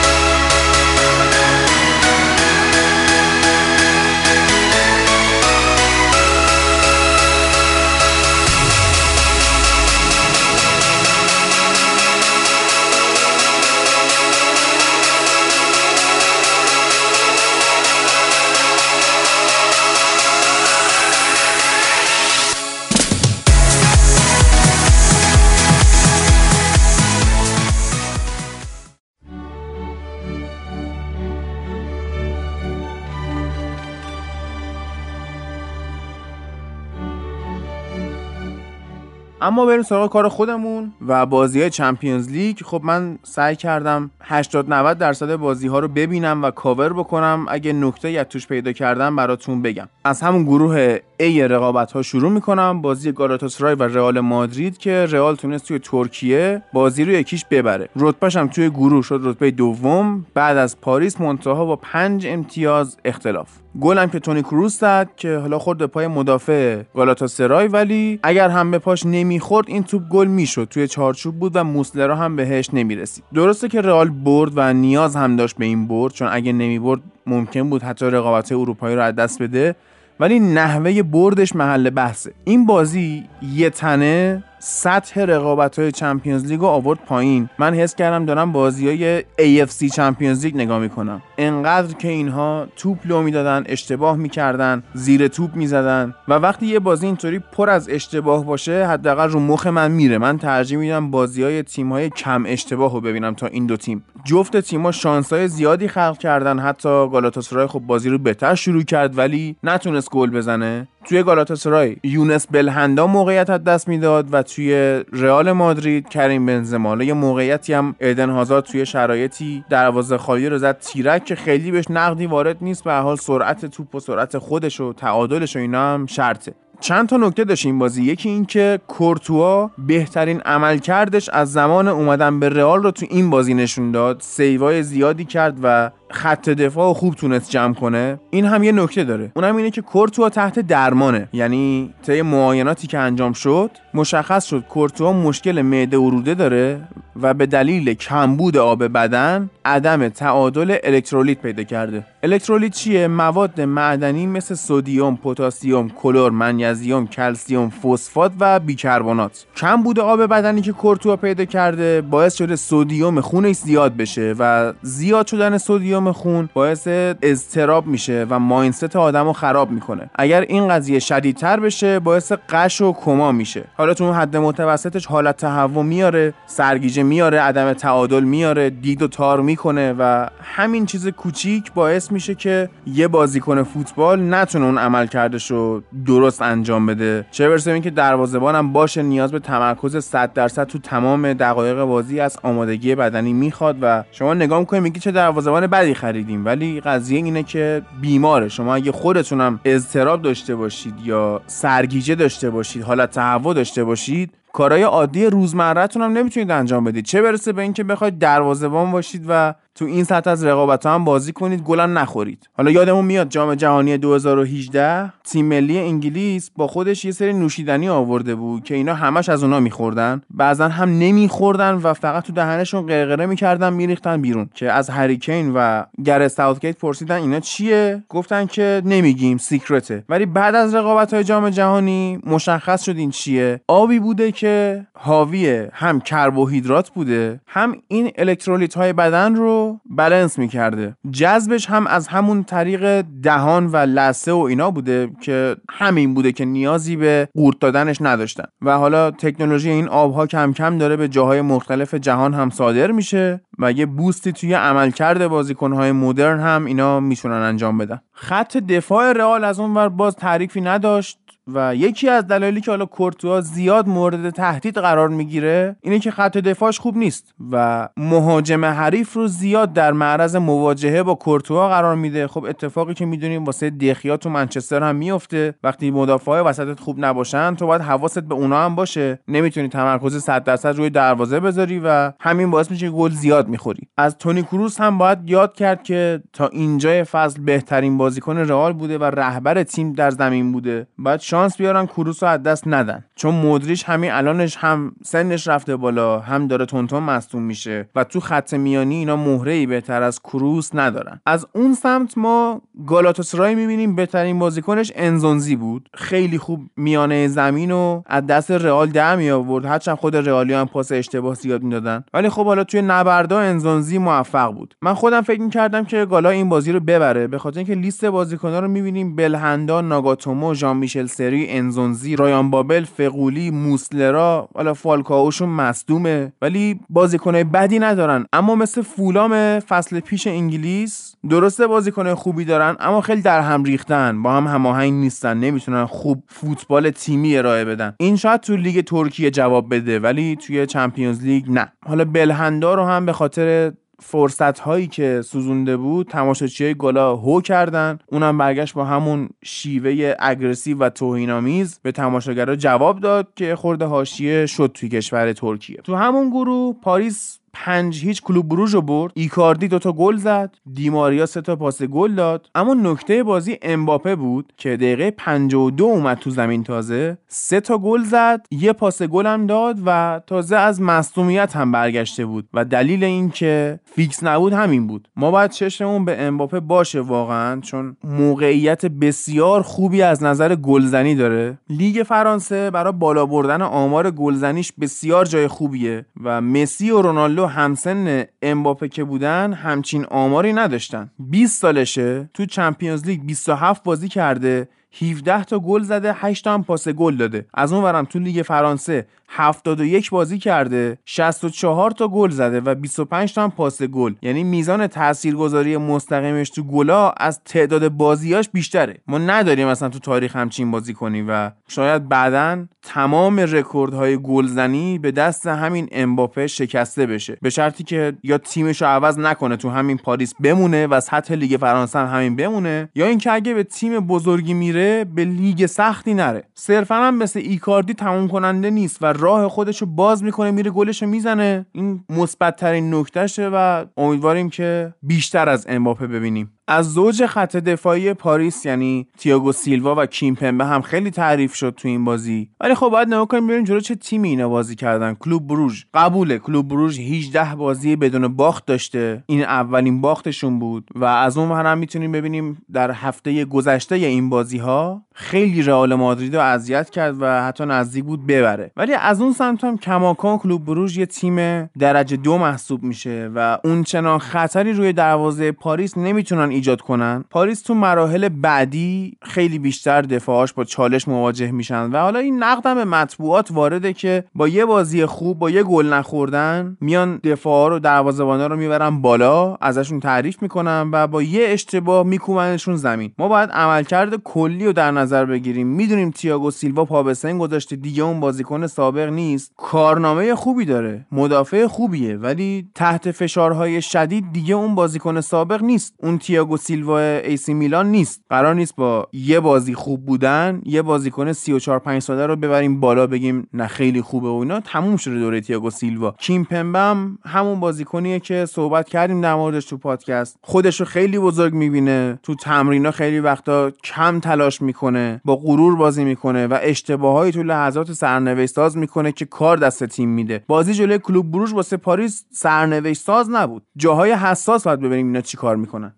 اما 39.40 39.66
بریم 39.66 39.82
سراغ 39.82 40.10
کار 40.10 40.28
خودمون 40.28 40.92
و 41.06 41.26
بازی 41.26 41.70
Champions 41.70 42.30
League. 42.30 42.56
خب 42.64 42.80
من 42.84 43.18
سعی 43.22 43.56
کردم 43.56 44.10
80 44.20 44.72
90 44.72 44.98
درصد 44.98 45.36
بازی 45.36 45.68
ها 45.68 45.78
رو 45.78 45.88
ببینم 45.88 46.44
و 46.44 46.50
کاور 46.50 46.92
بکنم. 46.92 47.46
اگه 47.48 47.72
نکته 47.72 48.10
یا 48.10 48.24
توش 48.24 48.46
پیدا 48.46 48.72
کردم 48.72 49.16
براتون 49.16 49.62
بگم. 49.62 49.88
از 50.04 50.20
همون 50.20 50.42
گروه 50.42 50.96
A 50.98 51.40
رقابت 51.40 51.92
ها 51.92 52.02
شروع 52.02 52.30
می‌کنم. 52.30 52.82
بازی 52.82 53.12
گالاتاسرای 53.12 53.74
و 53.74 53.82
رئال 53.82 54.20
مادرید 54.20 54.78
که 54.78 55.06
رئال 55.10 55.36
تونست 55.36 55.68
توی 55.68 55.78
ترکیه 55.78 56.62
بازی 56.72 57.04
رو 57.04 57.12
یک 57.12 57.26
هیچ 57.26 57.44
ببره. 57.50 57.88
رتبهش 57.96 58.36
هم 58.36 58.48
توی 58.48 58.70
گروه 58.70 59.02
شد 59.02 59.20
رتبه 59.22 59.50
دوم. 59.50 60.26
بعد 60.34 60.56
از 60.56 60.80
پاریس 60.80 61.20
منتها 61.20 61.64
با 61.64 61.76
پنج 61.76 62.26
امتیاز 62.26 62.96
اختلاف. 63.04 63.48
گلم 63.80 64.08
که 64.08 64.18
تونی 64.18 64.42
کروس 64.42 64.80
زد 64.80 65.08
که 65.16 65.36
حالا 65.36 65.58
خورد 65.58 65.78
به 65.78 65.86
پای 65.86 66.06
مدافع 66.06 66.82
گالاتاسرای 66.94 67.68
ولی 67.68 68.18
اگر 68.22 68.48
هم 68.48 68.70
به 68.70 68.78
پاش 68.78 69.06
نمی‌خورد 69.06 69.66
این 69.68 69.82
توپ 69.82 70.02
گل 70.08 70.26
می‌شد. 70.28 70.68
توی 70.70 70.88
چارچوب 70.88 71.34
بود 71.34 71.52
و 71.56 71.64
موسلرا 71.64 72.16
هم 72.16 72.36
بهش 72.36 72.70
نمی‌رسید. 72.72 73.24
درسته 73.34 73.68
که 73.68 73.80
رئال 73.80 74.08
برد 74.08 74.52
و 74.54 74.72
نیاز 74.72 75.16
هم 75.16 75.36
داشت 75.36 75.56
به 75.56 75.64
این 75.64 75.88
برد 75.88 76.12
چون 76.12 76.28
اگه 76.30 76.52
نمی‌برد 76.52 77.00
ممکن 77.26 77.70
بود 77.70 77.82
حتی 77.82 78.06
رقابت 78.06 78.52
اروپایی 78.52 78.96
رو 78.96 79.02
از 79.02 79.14
دست 79.14 79.42
بده. 79.42 79.74
ولی 80.20 80.40
نحوه 80.40 81.02
بردش 81.02 81.56
محل 81.56 81.90
بحثه. 81.90 82.32
این 82.44 82.66
بازی 82.66 83.24
یه 83.54 83.70
تنه 83.70 84.42
سطح 84.68 85.20
رقابت 85.20 85.78
های 85.78 85.92
Champions 85.92 86.46
League 86.46 86.60
رو 86.60 86.66
آورد 86.66 86.98
پایین. 87.06 87.50
من 87.58 87.74
حس 87.74 87.94
کردم 87.94 88.24
دارم 88.24 88.52
بازی 88.52 88.88
های 88.88 89.22
AFC 89.22 89.94
Champions 89.94 90.44
League 90.44 90.54
نگاه 90.56 90.78
می‌کنم. 90.78 91.22
انقدر 91.38 91.94
که 91.94 92.08
اینها 92.08 92.66
توپ 92.76 92.98
لو 93.04 93.22
می‌دادن 93.22 93.64
اشتباه 93.66 94.16
می‌کردن 94.16 94.82
زیر 94.94 95.28
توپ 95.28 95.54
می‌زدن 95.54 96.14
و 96.28 96.34
وقتی 96.34 96.66
یه 96.66 96.78
بازی 96.78 97.06
اینطوری 97.06 97.38
پر 97.38 97.70
از 97.70 97.88
اشتباه 97.88 98.44
باشه 98.44 98.86
حداقل 98.86 99.28
رو 99.28 99.40
مخ 99.40 99.66
من 99.66 99.90
میره. 99.90 100.18
من 100.18 100.38
ترجیح 100.38 100.78
میدم 100.78 101.10
بازی 101.10 101.42
های 101.42 101.62
تیم 101.62 101.92
های 101.92 102.10
کم 102.10 102.44
اشتباه 102.46 102.92
رو 102.92 103.00
ببینم 103.00 103.34
تا 103.34 103.46
این 103.46 103.66
دو 103.66 103.76
تیم. 103.76 104.04
جفت 104.24 104.60
تیم‌ها 104.60 104.92
شانس 104.92 105.32
های 105.32 105.48
زیادی 105.48 105.88
خلق 105.88 106.18
کردن. 106.18 106.58
حتی 106.58 106.88
گالاتاسرای 106.88 107.66
خب 107.66 107.80
بازی 107.80 108.10
رو 108.10 108.18
بهتر 108.18 108.54
شروع 108.54 108.82
کرد 108.82 109.18
ولی 109.18 109.56
نتونست 109.64 110.10
گل 110.10 110.30
بزنه. 110.30 110.88
توی 111.04 111.22
گالاتاسرای 111.22 111.96
یونس 112.04 112.46
بلهندا 112.50 113.06
موقعیت 113.06 113.50
از 113.50 113.64
دست 113.64 113.88
می‌داد 113.88 114.28
و 114.34 114.42
توی 114.56 115.04
رئال 115.12 115.52
مادرید 115.52 116.08
کریم 116.08 116.46
بنزما. 116.46 117.02
یه 117.02 117.12
موقعیتی 117.12 117.72
هم 117.72 117.94
ایدن 118.00 118.30
هازارد 118.30 118.64
توی 118.64 118.86
شرایطی 118.86 119.64
دروازه 119.70 120.18
خالی 120.18 120.48
رو 120.48 120.58
زد. 120.58 120.78
تیرک 120.78 121.24
که 121.24 121.34
خیلی 121.34 121.70
بهش 121.70 121.84
نقدی 121.90 122.26
وارد 122.26 122.56
نیست 122.60 122.84
به 122.84 122.92
حال 122.92 123.16
سرعت 123.16 123.66
توپ 123.66 123.94
و 123.94 124.00
سرعت 124.00 124.38
خودش 124.38 124.80
و 124.80 124.92
تعادلش 124.92 125.56
و 125.56 125.58
اینا 125.58 125.94
هم 125.94 126.06
شرطه. 126.06 126.54
چند 126.80 127.08
تا 127.08 127.16
نکته 127.16 127.44
داشت 127.44 127.66
این 127.66 127.78
بازی. 127.78 128.04
یکی 128.04 128.28
این 128.28 128.44
که 128.44 128.80
کورتوا 128.86 129.70
بهترین 129.78 130.40
عمل 130.40 130.78
کردش 130.78 131.28
از 131.28 131.52
زمان 131.52 131.88
اومدن 131.88 132.40
به 132.40 132.48
رئال 132.48 132.82
رو 132.82 132.90
تو 132.90 133.06
این 133.10 133.30
بازی 133.30 133.54
نشون 133.54 133.90
داد. 133.90 134.20
سیوای 134.20 134.82
زیادی 134.82 135.24
کرد 135.24 135.58
و 135.62 135.90
خط 136.10 136.48
دفاع 136.48 136.92
خوب 136.92 137.14
تونست 137.14 137.50
جمع 137.50 137.74
کنه 137.74 138.20
این 138.30 138.44
هم 138.44 138.62
یه 138.62 138.72
نکته 138.72 139.04
داره. 139.04 139.32
اونم 139.34 139.56
اینه 139.56 139.70
که 139.70 139.82
کورتوا 139.82 140.28
تحت 140.28 140.58
درمانه. 140.58 141.28
یعنی 141.32 141.94
طی 142.06 142.22
معایناتی 142.22 142.86
که 142.86 142.98
انجام 142.98 143.32
شد 143.32 143.70
مشخص 143.94 144.44
شد 144.44 144.64
کورتوا 144.68 145.12
مشکل 145.12 145.62
معده 145.62 145.98
و 145.98 146.10
روده 146.10 146.34
داره 146.34 146.80
و 147.22 147.34
به 147.34 147.46
دلیل 147.46 147.94
کمبود 147.94 148.56
آب 148.56 148.84
بدن 148.84 149.50
عدم 149.64 150.08
تعادل 150.08 150.76
الکترولیت 150.84 151.38
پیدا 151.38 151.62
کرده. 151.62 152.06
الکترولیت 152.22 152.72
چیه؟ 152.72 153.08
مواد 153.08 153.60
معدنی 153.60 154.26
مثل 154.26 154.54
سدیم 154.54 155.16
پتاسیم 155.16 155.88
کلور 155.88 156.30
منیزیم 156.30 157.06
کلسیم 157.06 157.70
فسفات 157.70 158.32
و 158.40 158.60
بیکربنات. 158.60 159.46
کمبود 159.56 160.00
آب 160.00 160.26
بدنی 160.26 160.60
که 160.60 160.72
کورتوا 160.72 161.16
پیدا 161.16 161.44
کرده 161.44 162.00
باعث 162.00 162.34
شده 162.34 162.56
سدیم 162.56 163.20
خونش 163.20 163.56
زیاد 163.56 163.96
بشه 163.96 164.34
و 164.38 164.72
زیاد 164.82 165.26
شدن 165.26 165.58
سدیم 165.96 166.12
خون 166.12 166.48
باعث 166.54 166.88
اضطراب 167.22 167.86
میشه 167.86 168.26
و 168.30 168.38
ماینست 168.38 168.96
آدم 168.96 169.24
رو 169.24 169.32
خراب 169.32 169.70
می‌کنه. 169.70 170.10
اگر 170.14 170.40
این 170.40 170.68
قضیه 170.68 170.98
شدیدتر 170.98 171.60
بشه 171.60 171.98
باعث 171.98 172.32
قش 172.48 172.80
و 172.80 172.92
کما 172.92 173.32
میشه. 173.32 173.64
حالا 173.76 173.94
تو 173.94 174.12
حد 174.12 174.36
متوسطش 174.36 175.06
حالت 175.06 175.36
تهوع 175.36 175.84
میاره 175.84 176.34
سرگیجه 176.46 177.02
میاره 177.02 177.40
عدم 177.40 177.72
تعادل 177.72 178.24
میاره 178.24 178.70
دید 178.70 179.02
و 179.02 179.08
تار 179.08 179.40
می‌کنه 179.40 179.94
و 179.98 180.26
همین 180.42 180.86
چیز 180.86 181.08
کوچیک 181.08 181.72
باعث 181.72 182.12
میشه 182.12 182.34
که 182.34 182.68
یه 182.86 183.08
بازیکن 183.08 183.62
فوتبال 183.62 184.34
نتونه 184.34 184.64
اون 184.64 184.78
عمل 184.78 185.06
کردش 185.06 185.50
رو 185.50 185.82
درست 186.06 186.42
انجام 186.42 186.86
بده. 186.86 187.26
چه 187.30 187.48
برسه 187.48 187.70
اینکه 187.70 187.90
دروازه‌بانم 187.90 188.72
باشه 188.72 189.02
نیاز 189.02 189.32
به 189.32 189.38
تمرکز 189.38 190.04
100 190.04 190.32
درصد 190.32 190.64
تو 190.64 190.78
تمام 190.78 191.32
دقایق 191.32 191.84
بازی 191.84 192.20
از 192.20 192.38
آمادگی 192.42 192.94
بدنی 192.94 193.32
می‌خواد 193.32 193.76
و 193.82 194.04
شما 194.12 194.34
نگاه 194.34 194.60
می‌کنید 194.60 194.82
میگی 194.82 195.00
چه 195.00 195.10
دروازه‌بان 195.10 195.66
بدی 195.86 195.94
خریدیم 195.94 196.44
ولی 196.44 196.80
قضیه 196.80 197.16
اینه 197.16 197.42
که 197.42 197.82
بیماره. 198.00 198.48
شما 198.48 198.74
اگه 198.74 198.92
خودتونم 198.92 199.60
اضطراب 199.64 200.22
داشته 200.22 200.56
باشید 200.56 200.94
یا 201.04 201.40
سرگیجه 201.46 202.14
داشته 202.14 202.50
باشید 202.50 202.82
حالت 202.82 203.10
تهوع 203.10 203.54
داشته 203.54 203.84
باشید 203.84 204.34
کارهای 204.52 204.82
عادی 204.82 205.26
روزمرهتون 205.26 206.02
هم 206.02 206.12
نمی‌تونید 206.12 206.50
انجام 206.50 206.84
بدید. 206.84 207.04
چه 207.04 207.22
برسه 207.22 207.52
به 207.52 207.62
اینکه 207.62 207.84
بخواید 207.84 208.18
دروازه‌بان 208.18 208.92
باشید 208.92 209.24
و 209.28 209.54
تو 209.76 209.84
این 209.84 210.04
سطح 210.04 210.30
از 210.30 210.44
رقابت 210.44 210.86
هم 210.86 211.04
بازی 211.04 211.32
کنید 211.32 211.62
گلن 211.62 211.92
نخورید. 211.92 212.48
حالا 212.56 212.70
یادمون 212.70 213.04
میاد 213.04 213.28
جام 213.28 213.54
جهانی 213.54 213.98
2018 213.98 215.12
تیم 215.24 215.46
ملی 215.46 215.78
انگلیس 215.78 216.50
با 216.56 216.66
خودش 216.66 217.04
یه 217.04 217.12
سری 217.12 217.32
نوشیدنی 217.32 217.88
آورده 217.88 218.34
بود 218.34 218.64
که 218.64 218.74
اینا 218.74 218.94
همش 218.94 219.28
از 219.28 219.42
اونا 219.42 219.60
میخوردن. 219.60 220.22
بعضا 220.30 220.68
هم 220.68 220.98
نمیخوردن 220.98 221.74
و 221.74 221.94
فقط 221.94 222.24
تو 222.24 222.32
دهنشون 222.32 222.86
قرقره 222.86 223.26
می‌کردن 223.26 223.72
میریختن 223.72 224.22
بیرون. 224.22 224.48
که 224.54 224.72
از 224.72 224.90
هریکین 224.90 225.52
و 225.54 225.82
گر 226.04 226.28
ساوتگیت 226.28 226.78
پرسیدن 226.78 227.16
اینا 227.16 227.40
چیه؟ 227.40 228.02
گفتن 228.08 228.46
که 228.46 228.82
نمیگیم 228.84 229.38
سیکرته. 229.38 230.04
ولی 230.08 230.26
بعد 230.26 230.54
از 230.54 230.74
رقابت 230.74 231.14
های 231.14 231.24
جام 231.24 231.50
جهانی 231.50 232.18
مشخص 232.26 232.82
شد 232.82 232.96
این 232.96 233.10
چیه. 233.10 233.60
آبی 233.68 233.98
بوده 233.98 234.32
که 234.32 234.86
حاوی 234.94 235.66
هم 235.72 236.00
کربوهیدرات 236.00 236.90
بوده 236.90 237.40
هم 237.46 237.76
این 237.88 238.10
الکترولیت 238.18 238.74
های 238.74 238.92
بدن 238.92 239.34
رو 239.34 239.65
بلنس 239.90 240.38
می‌کرده. 240.38 240.96
جذبش 241.10 241.66
هم 241.66 241.86
از 241.86 242.08
همون 242.08 242.44
طریق 242.44 243.04
دهان 243.22 243.66
و 243.66 243.76
لسه 243.76 244.32
و 244.32 244.38
اینا 244.38 244.70
بوده 244.70 245.10
که 245.20 245.56
همین 245.70 246.14
بوده 246.14 246.32
که 246.32 246.44
نیازی 246.44 246.96
به 246.96 247.28
قورت 247.34 247.58
دادنش 247.60 247.96
نداشتن. 248.00 248.44
و 248.62 248.78
حالا 248.78 249.10
تکنولوژی 249.10 249.70
این 249.70 249.88
آبها 249.88 250.26
کم 250.26 250.52
کم 250.52 250.78
داره 250.78 250.96
به 250.96 251.08
جاهای 251.08 251.40
مختلف 251.40 251.94
جهان 251.94 252.34
هم 252.34 252.50
صادر 252.50 252.90
میشه 252.90 253.40
و 253.58 253.72
یه 253.72 253.86
بوستی 253.86 254.32
توی 254.32 254.54
عملکرد 254.54 255.28
بازیکنهای 255.28 255.92
مدرن 255.92 256.40
هم 256.40 256.64
اینا 256.64 257.00
می‌تونن 257.00 257.34
انجام 257.34 257.78
بدن. 257.78 258.00
خط 258.12 258.56
دفاع 258.56 259.12
رئال 259.12 259.44
از 259.44 259.60
اون 259.60 259.74
ور 259.74 259.88
باز 259.88 260.16
تعریفی 260.16 260.60
نداشت. 260.60 261.18
و 261.54 261.74
یکی 261.74 262.08
از 262.08 262.26
دلایلی 262.26 262.60
که 262.60 262.70
حالا 262.70 262.84
کورتوا 262.86 263.40
زیاد 263.40 263.88
مورد 263.88 264.30
تهدید 264.30 264.78
قرار 264.78 265.08
می‌گیره 265.08 265.76
اینه 265.80 265.98
که 265.98 266.10
خط 266.10 266.38
دفاعش 266.38 266.78
خوب 266.78 266.96
نیست 266.96 267.34
و 267.52 267.88
مهاجم 267.96 268.64
حریف 268.64 269.12
رو 269.12 269.26
زیاد 269.26 269.72
در 269.72 269.92
معرض 269.92 270.36
مواجهه 270.36 271.02
با 271.02 271.14
کورتوا 271.14 271.68
قرار 271.68 271.94
میده. 271.94 272.26
خب 272.26 272.44
اتفاقی 272.44 272.94
که 272.94 273.06
می‌دونیم 273.06 273.44
واسه 273.44 273.70
دخیا 273.70 274.16
تو 274.16 274.30
منچستر 274.30 274.82
هم 274.82 274.96
میفته 274.96 275.54
وقتی 275.62 275.90
مدافع 275.90 276.40
وسطت 276.40 276.80
خوب 276.80 277.04
نباشن 277.04 277.54
تو 277.54 277.66
باید 277.66 277.82
حواست 277.82 278.18
به 278.18 278.34
اونا 278.34 278.64
هم 278.64 278.74
باشه. 278.74 279.18
نمی‌تونی 279.28 279.68
تمرکز 279.68 280.22
100 280.22 280.44
درصد 280.44 280.76
روی 280.76 280.90
دروازه 280.90 281.40
بذاری 281.40 281.80
و 281.84 282.12
همین 282.20 282.50
باعث 282.50 282.70
میشه 282.70 282.90
گل 282.90 283.10
زیاد 283.10 283.48
می‌خوری. 283.48 283.88
از 283.96 284.18
تونی 284.18 284.42
کروس 284.42 284.80
هم 284.80 284.98
باید 284.98 285.18
یاد 285.30 285.54
کرد 285.54 285.82
که 285.82 286.22
تا 286.32 286.46
اینجای 286.48 287.04
فصل 287.04 287.42
بهترین 287.42 287.98
بازیکن 287.98 288.36
رئال 288.36 288.72
بوده 288.72 288.98
و 288.98 289.04
رهبر 289.04 289.62
تیم 289.62 289.92
در 289.92 290.10
زمین 290.10 290.52
بوده. 290.52 290.86
بعد 290.98 291.20
شانس 291.36 291.56
بیارن 291.56 291.86
کروس 291.86 292.22
رو 292.22 292.28
از 292.28 292.42
دست 292.42 292.62
ندن. 292.66 293.04
چون 293.14 293.34
مدریش 293.34 293.84
همین 293.84 294.10
الانش 294.10 294.56
هم 294.56 294.92
سنش 295.04 295.48
رفته 295.48 295.76
بالا 295.76 296.20
هم 296.20 296.46
داره 296.46 296.66
تونتون 296.66 297.02
مصدوم 297.02 297.42
میشه 297.42 297.88
و 297.94 298.04
تو 298.04 298.20
خط 298.20 298.54
میانی 298.54 298.94
اینا 298.94 299.16
مهره 299.16 299.52
ای 299.52 299.66
بهتر 299.66 300.02
از 300.02 300.20
کروس 300.20 300.70
ندارن. 300.74 301.20
از 301.26 301.46
اون 301.52 301.74
سمت 301.74 302.18
ما 302.18 302.62
گالاتاسرای 302.86 303.54
می‌بینیم. 303.54 303.96
بهترین 303.96 304.38
بازیکنش 304.38 304.92
انزونزی 304.94 305.56
بود. 305.56 305.88
خیلی 305.94 306.38
خوب 306.38 306.60
میانه 306.76 307.28
زمین 307.28 307.70
و 307.70 308.02
از 308.06 308.26
دست 308.26 308.50
رئال 308.50 308.90
در 308.90 309.16
می 309.16 309.30
آورد 309.30 309.64
هرچند 309.64 309.96
خود 309.96 310.16
رئالی 310.16 310.54
هم 310.54 310.66
پاس 310.66 310.92
اشتباه 310.92 311.34
زیاد 311.34 311.62
می‌دادن. 311.62 312.04
ولی 312.14 312.28
خب 312.28 312.44
حالا 312.44 312.64
توی 312.64 312.82
نبردا 312.82 313.38
انزونزی 313.38 313.98
موفق 313.98 314.52
بود. 314.52 314.74
من 314.82 314.94
خودم 314.94 315.20
فکر 315.20 315.40
می‌کردم 315.40 315.84
که 315.84 316.04
گالا 316.04 316.30
این 316.30 316.48
بازی 316.48 316.72
رو 316.72 316.80
ببره. 316.80 317.26
به 317.26 317.38
خاطر 317.38 317.58
اینکه 317.58 317.74
لیست 317.74 318.04
بازیکن‌ها 318.04 318.58
رو 318.58 318.68
می‌بینیم. 318.68 319.16
بلهندا 319.16 319.80
ناگاتومو 319.80 320.54
ژان 320.54 320.76
میشل 320.76 321.06
ونیستری 321.26 321.58
انزونزی 321.58 322.16
رایان 322.16 322.50
بابل 322.50 322.84
فقولی 322.84 323.50
موسلرا 323.50 324.48
حالا 324.54 324.74
فالکاوشون 324.74 325.48
مصدومه 325.48 326.32
ولی 326.42 326.80
بازیکنهای 326.90 327.44
بدی 327.44 327.78
ندارن. 327.78 328.26
اما 328.32 328.54
مثل 328.54 328.82
فولام 328.82 329.60
فصل 329.60 330.00
پیش 330.00 330.26
انگلیس 330.26 331.14
درسته 331.30 331.66
بازیکنهای 331.66 332.14
خوبی 332.14 332.44
دارن 332.44 332.76
اما 332.80 333.00
خیلی 333.00 333.22
در 333.22 333.40
هم 333.40 333.64
ریختن. 333.64 334.22
با 334.22 334.32
هم 334.32 334.46
هماهنگ 334.46 334.92
نیستن 334.92 335.36
نمی‌تونن 335.36 335.86
خوب 335.86 336.22
فوتبال 336.28 336.90
تیمی 336.90 337.36
ارائه 337.36 337.64
بدن. 337.64 337.94
این 338.00 338.16
شاید 338.16 338.40
تو 338.40 338.56
لیگ 338.56 338.84
ترکیه 338.84 339.30
جواب 339.30 339.74
بده 339.74 339.98
ولی 339.98 340.36
توی 340.36 340.66
چمپیونز 340.66 341.22
لیگ 341.22 341.50
نه. 341.50 341.72
حالا 341.86 342.04
بلهندا 342.04 342.74
رو 342.74 342.84
هم 342.84 343.06
به 343.06 343.12
خاطر 343.12 343.72
فرصت 344.00 344.58
هایی 344.58 344.86
که 344.86 345.22
سوزونده 345.24 345.76
بود 345.76 346.08
تماشاچیا 346.08 347.16
هو 347.16 347.40
کردن. 347.40 347.98
اونم 348.06 348.38
برگشت 348.38 348.74
با 348.74 348.84
همون 348.84 349.28
شیوه 349.44 350.14
aggressive 350.18 350.78
و 350.78 350.90
توهینآمیز 350.90 351.80
به 351.82 351.92
تماشاگرها 351.92 352.56
جواب 352.56 353.00
داد 353.00 353.28
که 353.36 353.56
یه 353.56 353.63
خورده 353.63 353.84
حاشیه 353.84 354.46
شد 354.46 354.70
توی 354.74 354.88
کشور 354.88 355.32
ترکیه. 355.32 355.76
تو 355.84 355.94
همون 355.94 356.30
گروه 356.30 356.76
پاریس 356.82 357.38
پنج 357.64 358.04
هیچ 358.04 358.22
کلوب 358.22 358.48
بروژ 358.48 358.74
رو 358.74 358.82
برد. 358.82 359.12
ایکاردی 359.14 359.68
دوتا 359.68 359.92
گل 359.92 360.16
زد. 360.16 360.54
دی‌ماریا 360.72 361.26
سه 361.26 361.40
تا 361.40 361.56
پاس 361.56 361.82
گل 361.82 362.14
داد. 362.14 362.50
اما 362.54 362.74
نکته 362.74 363.22
بازی 363.22 363.58
امباپه 363.62 364.16
بود 364.16 364.52
که 364.56 364.76
دقیقه 364.76 365.10
52 365.10 365.84
اومد 365.84 366.18
تو 366.18 366.30
زمین 366.30 366.64
تازه. 366.64 367.18
سه 367.28 367.60
تا 367.60 367.78
گل 367.78 368.04
زد. 368.04 368.46
یه 368.50 368.72
پاس 368.72 369.02
گل 369.02 369.26
هم 369.26 369.46
داد 369.46 369.76
و 369.86 370.20
تازه 370.26 370.56
از 370.56 370.80
مصدومیت 370.82 371.56
هم 371.56 371.72
برگشته 371.72 372.26
بود. 372.26 372.48
و 372.54 372.64
دلیل 372.64 373.04
این 373.04 373.30
که 373.30 373.80
fix 373.84 374.24
نبود 374.24 374.52
همین 374.52 374.86
بود. 374.86 375.08
ما 375.16 375.30
باید 375.30 375.50
چشممون 375.50 376.04
به 376.04 376.22
امباپه 376.22 376.60
باشه 376.60 377.00
واقعا 377.00 377.60
چون 377.60 377.96
موقعیت 378.04 378.86
بسیار 378.86 379.62
خوبی 379.62 380.02
از 380.02 380.22
نظر 380.22 380.54
گلزنی 380.54 381.14
داره. 381.14 381.58
لیگ 381.68 382.02
فرانسه 382.02 382.70
برای 382.70 382.92
بالا 382.92 383.26
بردن 383.26 383.62
آمار 383.62 384.10
گلزنیش 384.10 384.72
بسیار 384.80 385.24
جای 385.24 385.48
خوبیه 385.48 386.06
و 386.24 386.40
مسی 386.40 386.90
و 386.90 387.02
رونالدو 387.02 387.45
همسن 387.46 388.24
امباپه 388.42 388.88
که 388.88 389.04
بودن 389.04 389.52
همچین 389.52 390.04
آماری 390.04 390.52
نداشتن. 390.52 391.10
20 391.18 391.60
سالشه 391.60 392.30
تو 392.34 392.46
Champions 392.46 393.06
League 393.06 393.20
27 393.22 393.82
بازی 393.82 394.08
کرده 394.08 394.68
17 395.00 395.44
تا 395.44 395.58
گل 395.58 395.82
زده 395.82 396.12
8 396.12 396.44
تا 396.44 396.54
هم 396.54 396.64
پاس 396.64 396.88
گل 396.88 397.16
داده. 397.16 397.46
از 397.54 397.72
اون 397.72 397.84
ورم 397.84 398.04
تو 398.04 398.18
لیگ 398.18 398.42
فرانسه 398.42 399.06
71 399.28 400.10
بازی 400.10 400.38
کرده 400.38 400.98
64 401.04 401.90
تا 401.90 402.08
گل 402.08 402.30
زده 402.30 402.60
و 402.60 402.74
25 402.74 403.34
تا 403.34 403.42
هم 403.42 403.50
پاس 403.50 403.82
گل. 403.82 404.14
یعنی 404.22 404.44
میزان 404.44 404.86
تاثیرگذاری 404.86 405.76
مستقیمش 405.76 406.50
تو 406.50 406.62
گلا 406.62 407.10
از 407.10 407.40
تعداد 407.44 407.88
بازیاش 407.88 408.48
بیشتره. 408.48 408.96
ما 409.06 409.18
نداریم 409.18 409.68
مثلا 409.68 409.88
تو 409.88 409.98
تاریخ 409.98 410.36
همچین 410.36 410.70
بازی 410.70 410.94
کنیم 410.94 411.26
و 411.28 411.50
شاید 411.68 412.08
بعدا 412.08 412.66
تمام 412.82 413.40
رکوردهای 413.40 414.16
گلزنی 414.16 414.98
به 414.98 415.10
دست 415.10 415.46
همین 415.46 415.88
امباپه 415.92 416.46
شکسته 416.46 417.06
بشه. 417.06 417.38
به 417.42 417.50
شرطی 417.50 417.84
که 417.84 418.12
یا 418.22 418.38
تیمش 418.38 418.82
رو 418.82 418.88
عوض 418.88 419.18
نکنه 419.18 419.56
تو 419.56 419.70
همین 419.70 419.96
پاریس 419.96 420.34
بمونه 420.40 420.86
و 420.86 421.00
سطح 421.00 421.34
لیگ 421.34 421.56
فرانسه 421.60 421.98
هم 421.98 422.16
همین 422.16 422.36
بمونه 422.36 422.88
یا 422.94 423.06
اینکه 423.06 423.32
اگه 423.32 423.54
به 423.54 423.62
تیم 423.62 424.00
بزرگی 424.00 424.54
میره 424.54 424.85
به 425.14 425.24
لیگ 425.24 425.66
سختی 425.66 426.14
نره. 426.14 426.44
صرفا 426.54 426.94
هم 426.94 427.18
مثل 427.18 427.40
ایکاردی 427.44 427.94
تموم 427.94 428.28
کننده 428.28 428.70
نیست 428.70 429.02
و 429.02 429.06
راه 429.06 429.48
خودش 429.48 429.80
رو 429.80 429.86
باز 429.86 430.24
می‌کنه 430.24 430.50
میره 430.50 430.70
گلش 430.70 431.02
رو 431.02 431.08
می‌زنه. 431.08 431.66
این 431.72 432.04
مثبت 432.08 432.56
ترین 432.56 432.94
نکتهشه 432.94 433.48
و 433.48 433.84
امیدواریم 433.96 434.50
که 434.50 434.94
بیشتر 435.02 435.48
از 435.48 435.66
امباپه 435.68 436.06
ببینیم. 436.06 436.55
از 436.68 436.94
زوج 436.94 437.26
خط 437.26 437.56
دفاعی 437.56 438.14
پاریس 438.14 438.66
یعنی 438.66 439.06
تییاگو 439.18 439.52
سیلوا 439.52 439.94
و 439.98 440.06
کیمپمبه 440.06 440.64
هم 440.64 440.82
خیلی 440.82 441.10
تعریف 441.10 441.54
شد 441.54 441.74
تو 441.76 441.88
این 441.88 442.04
بازی. 442.04 442.50
ولی 442.60 442.74
خب 442.74 442.88
باید 442.88 443.08
نگاه 443.08 443.28
کنیم 443.28 443.46
ببینیم 443.46 443.64
جلو 443.64 443.80
چه 443.80 443.94
تیمی 443.94 444.28
اینا 444.28 444.48
بازی 444.48 444.74
کردن. 444.74 445.14
کلوب 445.14 445.46
بروژ. 445.46 445.84
قبوله. 445.94 446.38
کلوب 446.38 446.68
بروژ 446.68 447.00
18 447.00 447.54
بازی 447.54 447.96
بدون 447.96 448.28
باخت 448.28 448.66
داشته. 448.66 449.24
این 449.26 449.42
اولین 449.42 450.00
باختشون 450.00 450.58
بود. 450.58 450.90
و 450.94 451.04
از 451.04 451.38
اون 451.38 451.66
هم 451.66 451.78
می‌تونیم 451.78 452.12
ببینیم 452.12 452.62
در 452.72 452.90
هفته 452.90 453.44
گذشته 453.44 453.94
این 453.94 454.30
بازی 454.30 454.58
ها 454.58 455.02
خیلی 455.14 455.62
رئال 455.62 455.94
مادرید 455.94 456.36
رو 456.36 456.42
اذیت 456.42 456.90
کرد 456.90 457.16
و 457.20 457.42
حتی 457.42 457.64
نزدیک 457.64 458.04
بود 458.04 458.26
ببره. 458.26 458.72
ولی 458.76 458.94
از 458.94 459.20
اون 459.20 459.32
سمت 459.32 459.64
هم 459.64 459.78
کماکان 459.78 460.38
کلوب 460.38 460.64
بروژ 460.64 460.98
یه 460.98 461.06
تیم 461.06 461.66
درجه 461.78 462.16
دو 462.16 462.38
محسوب 462.38 462.82
میشه 462.82 463.30
و 463.34 463.58
اون 463.64 463.82
چنان 463.82 464.18
خطری 464.18 464.72
روی 464.72 464.92
دروازه 464.92 465.52
پاریس 465.52 465.98
نمی‌تونن 465.98 466.55
ایجاد 466.56 466.80
کنن. 466.80 467.24
پاریس 467.30 467.62
تو 467.62 467.74
مراحل 467.74 468.28
بعدی 468.28 469.16
خیلی 469.22 469.58
بیشتر 469.58 470.02
دفاعاش 470.02 470.52
با 470.52 470.64
چالش 470.64 471.08
مواجه 471.08 471.50
میشن 471.50 471.90
و 471.90 471.96
حالا 471.96 472.18
این 472.18 472.42
نقدم 472.42 472.74
به 472.74 472.84
مطبوعات 472.84 473.50
وارده 473.50 473.92
که 473.92 474.24
با 474.34 474.48
یه 474.48 474.64
بازی 474.64 475.06
خوب 475.06 475.38
با 475.38 475.50
یه 475.50 475.62
گل 475.62 475.86
نخوردن 475.86 476.76
میان 476.80 477.20
دفاعا 477.24 477.68
رو 477.68 477.78
دروازه‌بانا 477.78 478.46
رو 478.46 478.56
می‌برن 478.56 479.02
بالا 479.02 479.56
ازشون 479.60 480.00
تعریف 480.00 480.42
می‌کنن 480.42 480.90
و 480.92 481.06
با 481.06 481.22
یه 481.22 481.46
اشتباه 481.48 482.06
میکوبنشون 482.06 482.76
زمین. 482.76 483.12
ما 483.18 483.28
باید 483.28 483.50
عملکرد 483.50 484.16
کلی 484.16 484.66
رو 484.66 484.72
در 484.72 484.90
نظر 484.90 485.24
بگیریم. 485.24 485.66
می‌دونیم 485.66 486.10
تییاگو 486.10 486.50
سیلوا 486.50 486.84
پا 486.84 487.02
به 487.02 487.14
گذاشته 487.38 487.76
دیگه 487.76 488.02
اون 488.02 488.20
بازیکن 488.20 488.66
سابق 488.66 489.08
نیست. 489.08 489.52
کارنامه 489.56 490.34
خوبی 490.34 490.64
داره 490.64 491.06
مدافع 491.12 491.66
خوبیه 491.66 492.16
ولی 492.16 492.68
تحت 492.74 493.10
فشارهای 493.10 493.82
شدید 493.82 494.32
دیگه 494.32 494.54
اون 494.54 494.74
بازیکن 494.74 495.20
سابق 495.20 495.62
نیست. 495.62 495.94
اون 496.02 496.18
تیاگو 496.46 496.56
سیلوا 496.56 496.98
ای‌سی 496.98 497.54
میلان 497.54 497.86
نیست. 497.86 498.22
قرار 498.30 498.54
نیست 498.54 498.76
با 498.76 499.08
یه 499.12 499.40
بازی 499.40 499.74
خوب 499.74 500.06
بودن 500.06 500.62
یه 500.64 500.82
بازیکن 500.82 501.32
34 501.32 501.78
5 501.78 502.02
ساله 502.02 502.26
رو 502.26 502.36
ببریم 502.36 502.80
بالا 502.80 503.06
بگیم 503.06 503.48
نه 503.52 503.66
خیلی 503.66 504.02
خوبه 504.02 504.28
و 504.28 504.32
اینا. 504.32 504.60
تموم 504.60 504.96
شده 504.96 505.18
دوره 505.18 505.40
تیاگو 505.40 505.70
سیلوا. 505.70 506.14
کیمپمبم 506.18 507.18
همون 507.24 507.60
بازیکنیه 507.60 508.20
که 508.20 508.46
صحبت 508.46 508.88
کردیم 508.88 509.20
در 509.20 509.34
موردش 509.34 509.64
تو 509.64 509.76
پادکست. 509.76 510.38
خودش 510.42 510.80
رو 510.80 510.86
خیلی 510.86 511.18
بزرگ 511.18 511.54
می‌بینه. 511.54 512.18
تو 512.22 512.34
تمرینا 512.34 512.90
خیلی 512.90 513.20
وقتا 513.20 513.70
کم 513.84 514.20
تلاش 514.20 514.62
می‌کنه 514.62 515.20
با 515.24 515.36
غرور 515.36 515.76
بازی 515.76 516.04
می‌کنه 516.04 516.46
و 516.46 516.58
اشتباهایی 516.62 517.32
تو 517.32 517.42
لحظات 517.42 517.92
سرنوشت 517.92 518.54
ساز 518.54 518.76
می‌کنه 518.76 519.12
که 519.12 519.24
کار 519.24 519.56
دست 519.56 519.84
تیم 519.84 520.08
میده. 520.08 520.44
بازی 520.46 520.74
جلوی 520.74 520.98
کلوب 520.98 521.30
بروژ 521.30 521.52
واسه 521.52 521.76
پاریس 521.76 522.24
سرنوشت 522.30 523.02
ساز 523.02 523.30
نبود. 523.30 523.62
جاهای 523.76 524.12
حساس 524.12 524.64
باید 524.66 524.80
ببینیم 524.80 525.06
اینا 525.06 525.20
چی 525.20 525.36
کار 525.36 525.56
می‌کنن. 525.56 525.94